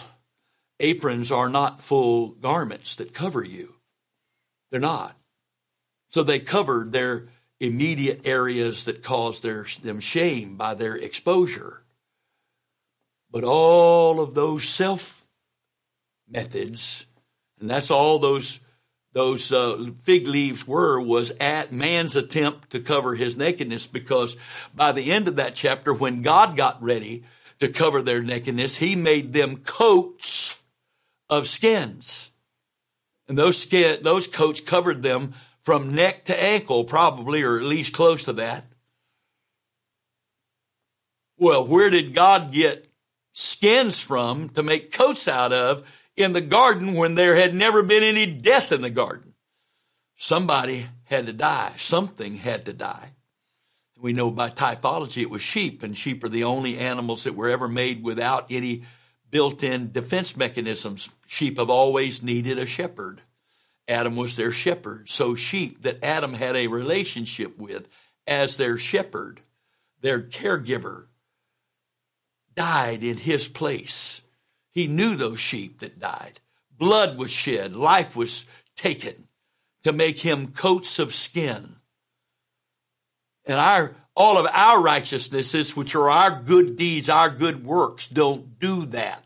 [0.79, 3.77] aprons are not full garments that cover you.
[4.71, 5.17] They're not.
[6.11, 7.29] So they covered their
[7.61, 11.83] immediate areas that caused their, them shame by their exposure.
[13.33, 15.27] But all of those self
[16.29, 17.07] methods,
[17.59, 18.61] and that's all those
[19.15, 24.37] those uh, fig leaves were was at man's attempt to cover his nakedness because
[24.75, 27.23] by the end of that chapter when god got ready
[27.61, 30.63] to cover their nakedness he made them coats
[31.29, 32.31] of skins.
[33.29, 37.95] And those skin those coats covered them from neck to ankle probably or at least
[37.95, 38.65] close to that.
[41.39, 42.89] Well where did god get
[43.33, 45.83] skins from to make coats out of
[46.17, 49.35] in the garden when there had never been any death in the garden.
[50.15, 51.73] Somebody had to die.
[51.77, 53.13] Something had to die.
[53.99, 57.49] We know by typology it was sheep, and sheep are the only animals that were
[57.49, 58.83] ever made without any
[59.31, 61.09] built in defense mechanisms.
[61.27, 63.23] Sheep have always needed a shepherd.
[63.89, 65.09] Adam was their shepherd.
[65.09, 67.89] So, sheep that Adam had a relationship with
[68.27, 69.41] as their shepherd,
[70.01, 71.07] their caregiver,
[72.55, 74.23] died in his place.
[74.71, 76.41] He knew those sheep that died.
[76.77, 78.47] Blood was shed, life was
[78.77, 79.29] taken
[79.85, 81.77] to make him coats of skin.
[83.45, 88.59] And our all of our righteousnesses, which are our good deeds, our good works, don't
[88.59, 89.25] do that.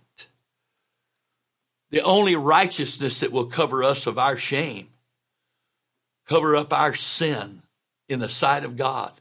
[1.90, 4.88] The only righteousness that will cover us of our shame,
[6.26, 7.62] cover up our sin
[8.08, 9.12] in the sight of God,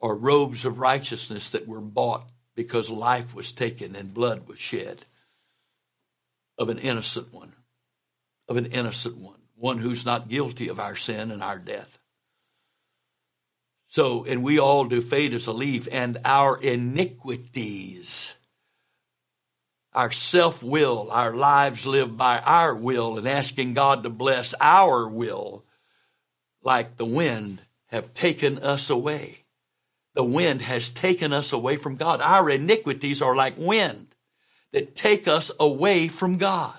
[0.00, 5.04] are robes of righteousness that were bought because life was taken and blood was shed
[6.58, 7.52] of an innocent one,
[8.48, 11.98] of an innocent one, one who's not guilty of our sin and our death.
[13.88, 18.36] So, and we all do fade as a leaf, and our iniquities,
[19.92, 25.08] our self will, our lives lived by our will, and asking God to bless our
[25.08, 25.64] will,
[26.62, 29.43] like the wind, have taken us away
[30.14, 32.20] the wind has taken us away from God.
[32.20, 34.14] Our iniquities are like wind
[34.72, 36.78] that take us away from God.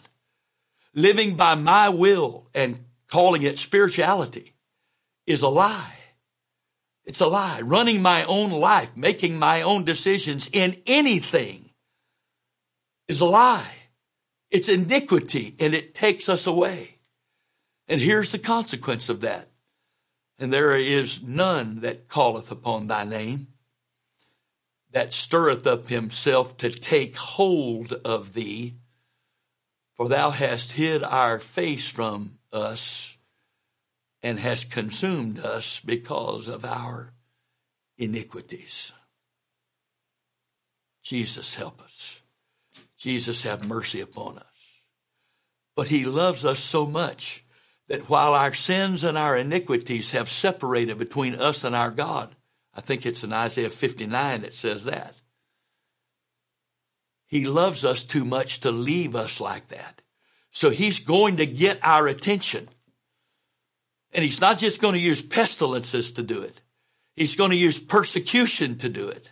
[0.93, 4.53] Living by my will and calling it spirituality
[5.27, 5.93] is a lie.
[7.05, 7.61] It's a lie.
[7.61, 11.69] Running my own life, making my own decisions in anything
[13.07, 13.67] is a lie.
[14.49, 16.99] It's iniquity and it takes us away.
[17.87, 19.49] And here's the consequence of that
[20.37, 23.47] and there is none that calleth upon thy name,
[24.91, 28.75] that stirreth up himself to take hold of thee.
[29.93, 33.17] For thou hast hid our face from us
[34.21, 37.13] and hast consumed us because of our
[37.97, 38.91] iniquities.
[41.03, 42.21] Jesus, help us.
[42.97, 44.45] Jesus, have mercy upon us.
[45.75, 47.44] But he loves us so much
[47.87, 52.31] that while our sins and our iniquities have separated between us and our God,
[52.73, 55.15] I think it's in Isaiah 59 that says that.
[57.27, 60.01] He loves us too much to leave us like that.
[60.51, 62.69] So he's going to get our attention.
[64.13, 66.61] And he's not just going to use pestilences to do it.
[67.15, 69.31] He's going to use persecution to do it.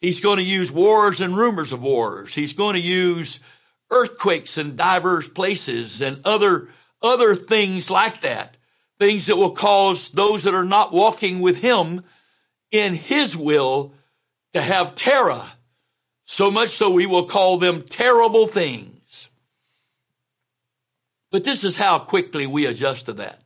[0.00, 2.34] He's going to use wars and rumors of wars.
[2.34, 3.40] He's going to use
[3.90, 6.68] earthquakes in diverse places and other,
[7.02, 8.56] other things like that.
[8.98, 12.02] Things that will cause those that are not walking with him
[12.72, 13.94] in his will
[14.52, 15.42] to have terror.
[16.24, 19.30] So much so we will call them terrible things.
[21.30, 23.40] But this is how quickly we adjust to that.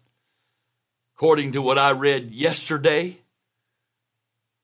[1.16, 3.18] According to what I read yesterday,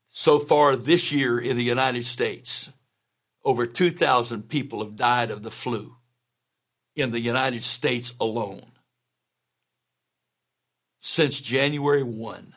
[0.09, 2.71] so far this year in the United States,
[3.45, 5.97] over 2,000 people have died of the flu
[6.97, 8.63] in the United States alone
[11.01, 12.55] since January 1.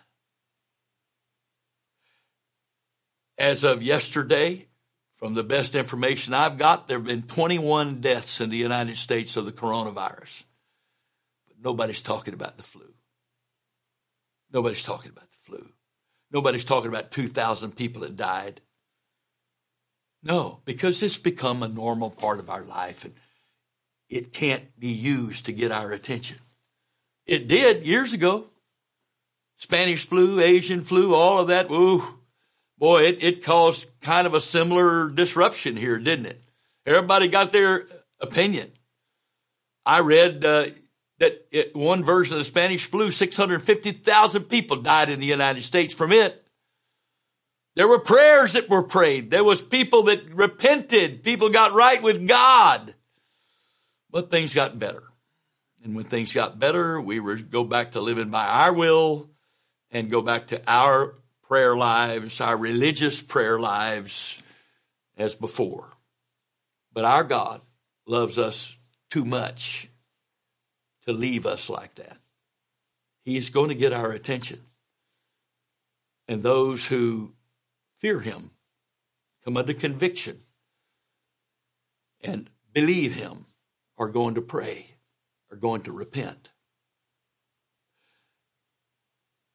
[3.37, 4.67] As of yesterday,
[5.15, 9.37] from the best information I've got, there have been 21 deaths in the United States
[9.37, 10.45] of the coronavirus.
[11.47, 12.93] But nobody's talking about the flu.
[14.51, 15.69] Nobody's talking about the flu.
[16.31, 18.61] Nobody's talking about 2,000 people that died.
[20.23, 23.15] No, because it's become a normal part of our life and
[24.09, 26.37] it can't be used to get our attention.
[27.25, 28.47] It did years ago.
[29.57, 31.69] Spanish flu, Asian flu, all of that.
[31.69, 32.03] Ooh,
[32.79, 36.41] boy, it, it caused kind of a similar disruption here, didn't it?
[36.85, 37.85] Everybody got their
[38.19, 38.71] opinion.
[39.85, 40.65] I read uh,
[41.19, 45.93] that it, one version of the Spanish flu, 650,000 people died in the United States
[45.93, 46.43] from it.
[47.75, 49.29] There were prayers that were prayed.
[49.29, 51.23] There was people that repented.
[51.23, 52.95] People got right with God.
[54.09, 55.03] But things got better.
[55.83, 59.29] And when things got better, we would go back to living by our will
[59.89, 64.41] and go back to our prayer lives, our religious prayer lives
[65.17, 65.89] as before.
[66.93, 67.61] But our God
[68.05, 68.77] loves us
[69.09, 69.89] too much
[71.03, 72.17] to leave us like that.
[73.23, 74.61] He is going to get our attention.
[76.27, 77.33] And those who
[77.97, 78.51] fear him
[79.43, 80.37] come under conviction
[82.21, 83.45] and believe him
[83.97, 84.85] are going to pray,
[85.51, 86.49] are going to repent.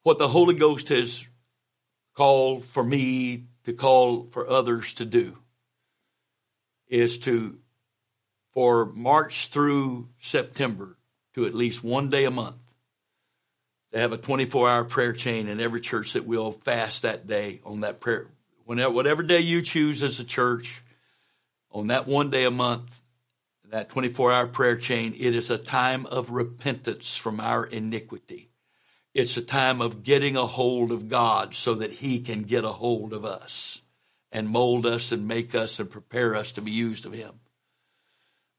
[0.03, 1.27] What the Holy Ghost has
[2.13, 5.37] called for me to call for others to do
[6.87, 7.57] is to,
[8.53, 10.97] for March through September,
[11.33, 12.57] to at least one day a month
[13.91, 17.61] to have a 24 hour prayer chain in every church that will fast that day
[17.63, 18.27] on that prayer.
[18.65, 20.81] Whenever, whatever day you choose as a church,
[21.71, 23.01] on that one day a month,
[23.71, 28.49] that 24 hour prayer chain, it is a time of repentance from our iniquity.
[29.13, 32.69] It's a time of getting a hold of God so that He can get a
[32.69, 33.81] hold of us
[34.31, 37.39] and mold us and make us and prepare us to be used of Him.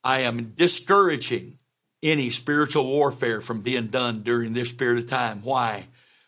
[0.04, 1.58] I am discouraging
[2.02, 5.42] any spiritual warfare from being done during this period of time.
[5.42, 5.86] Why?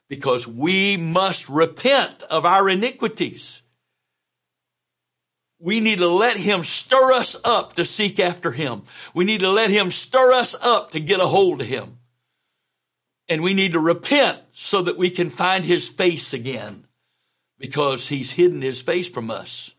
[0.08, 3.62] Because we must repent of our iniquities.
[5.60, 8.82] We need to let him stir us up to seek after him.
[9.14, 11.98] We need to let him stir us up to get a hold of him.
[13.28, 16.86] And we need to repent so that we can find his face again
[17.58, 19.74] because he's hidden his face from us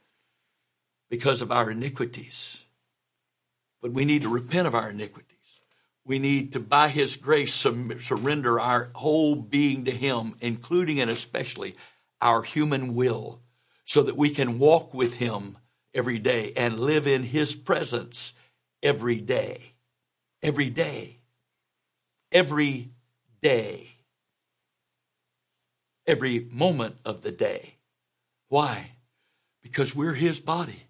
[1.10, 2.64] because of our iniquities.
[3.82, 5.32] But we need to repent of our iniquities.
[6.06, 11.76] We need to, by His grace, surrender our whole being to Him, including and especially
[12.22, 13.42] our human will,
[13.86, 15.58] so that we can walk with Him
[15.94, 18.34] every day and live in His presence
[18.82, 19.74] every day.
[20.44, 21.20] Every day.
[22.32, 22.90] Every
[23.42, 23.90] day.
[26.08, 27.76] Every moment of the day.
[28.50, 28.92] Why?
[29.62, 30.84] Because we're His body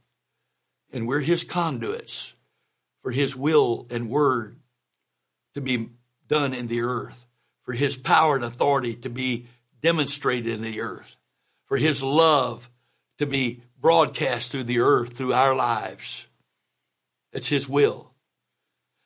[0.91, 2.34] and we're His conduits
[3.02, 4.58] for His will and word
[5.54, 5.89] to be
[6.28, 7.26] done in the earth,
[7.64, 9.47] for his power and authority to be
[9.82, 11.18] demonstrated in the earth,
[11.66, 12.70] for his love
[13.18, 16.27] to be broadcast through the earth, through our lives.
[17.34, 18.13] It's his will.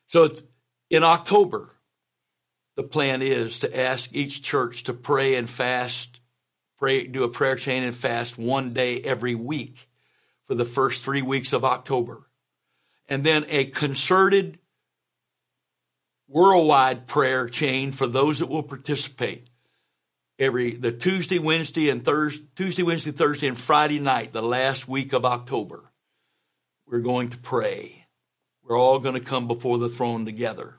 [0.08, 0.28] So
[0.90, 1.70] in October,
[2.76, 6.20] the plan is to ask each church to pray and fast,
[6.78, 9.88] pray, do a prayer chain and fast one day every week
[10.44, 12.28] for the first three weeks of October.
[13.08, 14.58] And then a concerted
[16.28, 19.45] worldwide prayer chain for those that will participate.
[20.38, 25.14] Every the Tuesday, Wednesday, and Thursday, Tuesday, Wednesday, Thursday, and Friday night, the last week
[25.14, 25.90] of October,
[26.86, 28.06] we're going to pray.
[28.62, 30.78] We're all going to come before the throne together.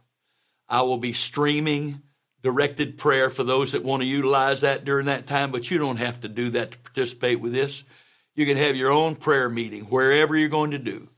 [0.70, 2.02] I will be streaming
[2.44, 5.98] directed prayer for those that want to utilize that during that time, but you don't
[5.98, 7.84] have to do that to participate with this.
[8.36, 11.10] You can have your own prayer meeting wherever you're going to do.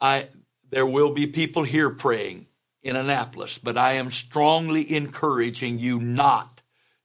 [0.00, 0.28] I
[0.68, 2.46] there will be people here praying
[2.82, 6.55] in Annapolis, but I am strongly encouraging you not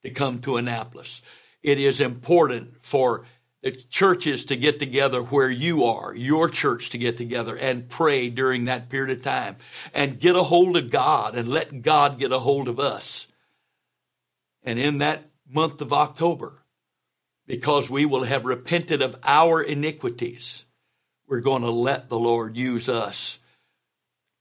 [0.04, 1.22] to come to Annapolis.
[1.64, 3.26] it is important for
[3.62, 8.30] the churches to get together where you are, your church to get together and pray
[8.30, 9.56] during that period of time
[9.94, 13.28] and get a hold of God and let God get a hold of us.
[14.64, 16.64] And in that month of October,
[17.46, 20.66] because we will have repented of our iniquities,
[21.28, 23.40] we're going to let the Lord use us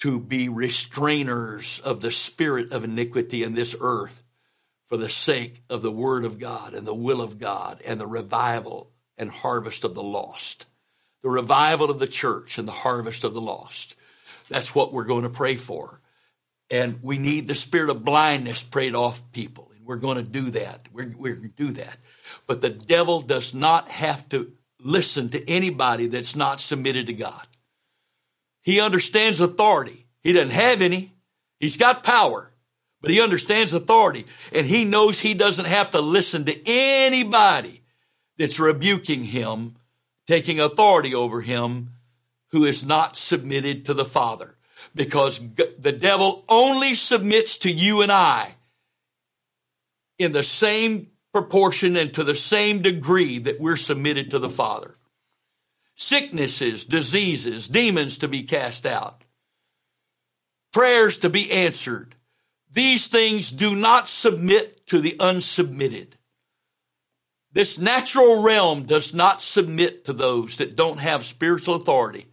[0.00, 4.22] to be restrainers of the spirit of iniquity in this earth
[4.90, 8.08] for the sake of the word of God and the will of God and the
[8.08, 10.66] revival and harvest of the lost.
[11.22, 13.96] The revival of the church and the harvest of the lost.
[14.48, 16.00] That's what we're going to pray for.
[16.70, 19.70] And we need the spirit of blindness prayed off people.
[19.76, 20.88] And we're going to do that.
[20.92, 21.96] We're, we're going to do that.
[22.48, 27.46] But the devil does not have to listen to anybody that's not submitted to God.
[28.62, 30.06] He understands authority.
[30.24, 31.12] He doesn't have any.
[31.60, 32.49] He's got power,
[33.00, 37.82] but he understands authority and he knows he doesn't have to listen to anybody
[38.38, 39.76] that's rebuking him,
[40.26, 41.90] taking authority over him
[42.52, 44.56] who is not submitted to the Father
[44.94, 48.54] because the devil only submits to you and I
[50.18, 54.96] in the same proportion and to the same degree that we're submitted to the Father
[56.00, 59.22] sicknesses, diseases, demons to be cast out,
[60.72, 62.14] prayers to be answered.
[62.72, 66.12] These things do not submit to the unsubmitted.
[67.52, 72.26] This natural realm does not submit to those that don't have spiritual authority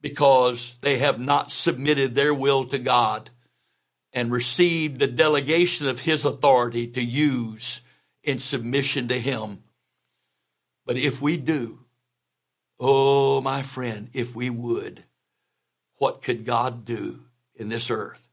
[0.00, 3.30] because they have not submitted their will to God
[4.12, 7.82] and received the delegation of His authority to use
[8.24, 9.62] in submission to Him.
[10.84, 11.80] But if we do,
[12.82, 15.04] Oh, my friend, if we would,
[15.98, 18.29] what could God do in this earth?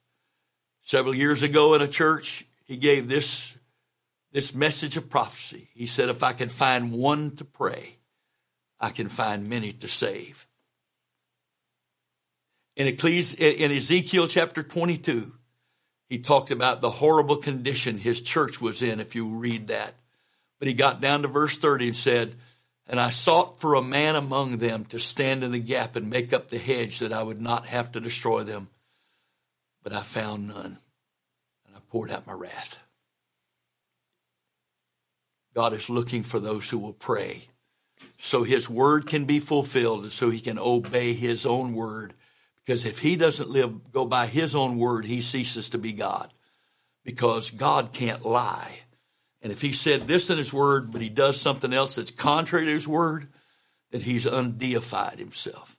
[0.88, 3.58] Several years ago in a church, he gave this,
[4.32, 5.68] this message of prophecy.
[5.74, 7.98] He said, if I can find one to pray,
[8.80, 10.48] I can find many to save.
[12.78, 15.34] In, Ecclesi- in Ezekiel chapter 22,
[16.08, 19.94] he talked about the horrible condition his church was in, if you read that.
[20.58, 22.36] But he got down to verse 30 and said,
[22.88, 26.32] and I sought for a man among them to stand in the gap and make
[26.32, 28.70] up the hedge that I would not have to destroy them.
[29.88, 30.80] But I found none.
[31.66, 32.84] And I poured out my wrath.
[35.54, 37.44] God is looking for those who will pray
[38.18, 42.14] so his word can be fulfilled and so he can obey his own word.
[42.58, 46.34] Because if he doesn't live, go by his own word, he ceases to be God.
[47.06, 48.80] Because God can't lie.
[49.42, 52.66] And if he said this in his word, but he does something else that's contrary
[52.66, 53.30] to his word,
[53.92, 55.78] then he's undeified himself.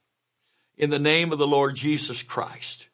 [0.78, 2.87] In the name of the Lord Jesus Christ,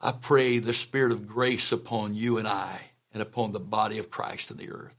[0.00, 2.80] I pray the spirit of grace upon you and I
[3.12, 4.96] and upon the body of Christ in the earth.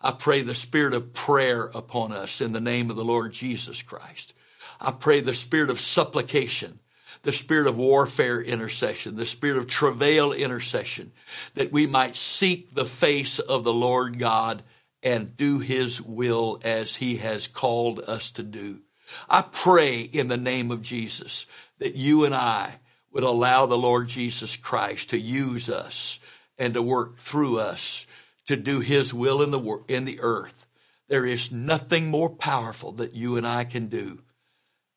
[0.00, 3.82] I pray the spirit of prayer upon us in the name of the Lord Jesus
[3.82, 4.34] Christ.
[4.80, 6.80] I pray the spirit of supplication
[7.22, 11.12] the spirit of warfare intercession, the spirit of travail intercession,
[11.54, 14.62] that we might seek the face of the Lord God
[15.02, 18.80] and do his will as he has called us to do.
[19.28, 21.46] I pray in the name of Jesus
[21.78, 22.80] that you and I
[23.16, 26.20] would allow the Lord Jesus Christ to use us
[26.58, 28.06] and to work through us
[28.44, 30.66] to do his will in the in the earth.
[31.08, 34.20] There is nothing more powerful that you and I can do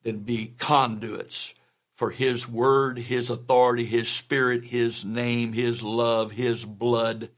[0.03, 1.53] than be conduits
[1.93, 7.30] for His word, His authority, His spirit, His name, His love, His blood,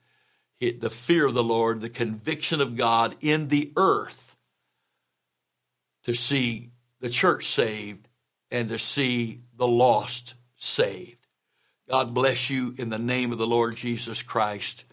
[0.60, 4.36] the fear of the Lord, the conviction of God in the earth
[6.06, 6.72] to see
[7.02, 8.08] the church saved
[8.50, 11.18] and to see the lost saved.
[11.90, 14.86] God bless you in the name of the Lord Jesus Christ.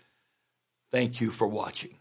[0.91, 1.98] Thank you for watching.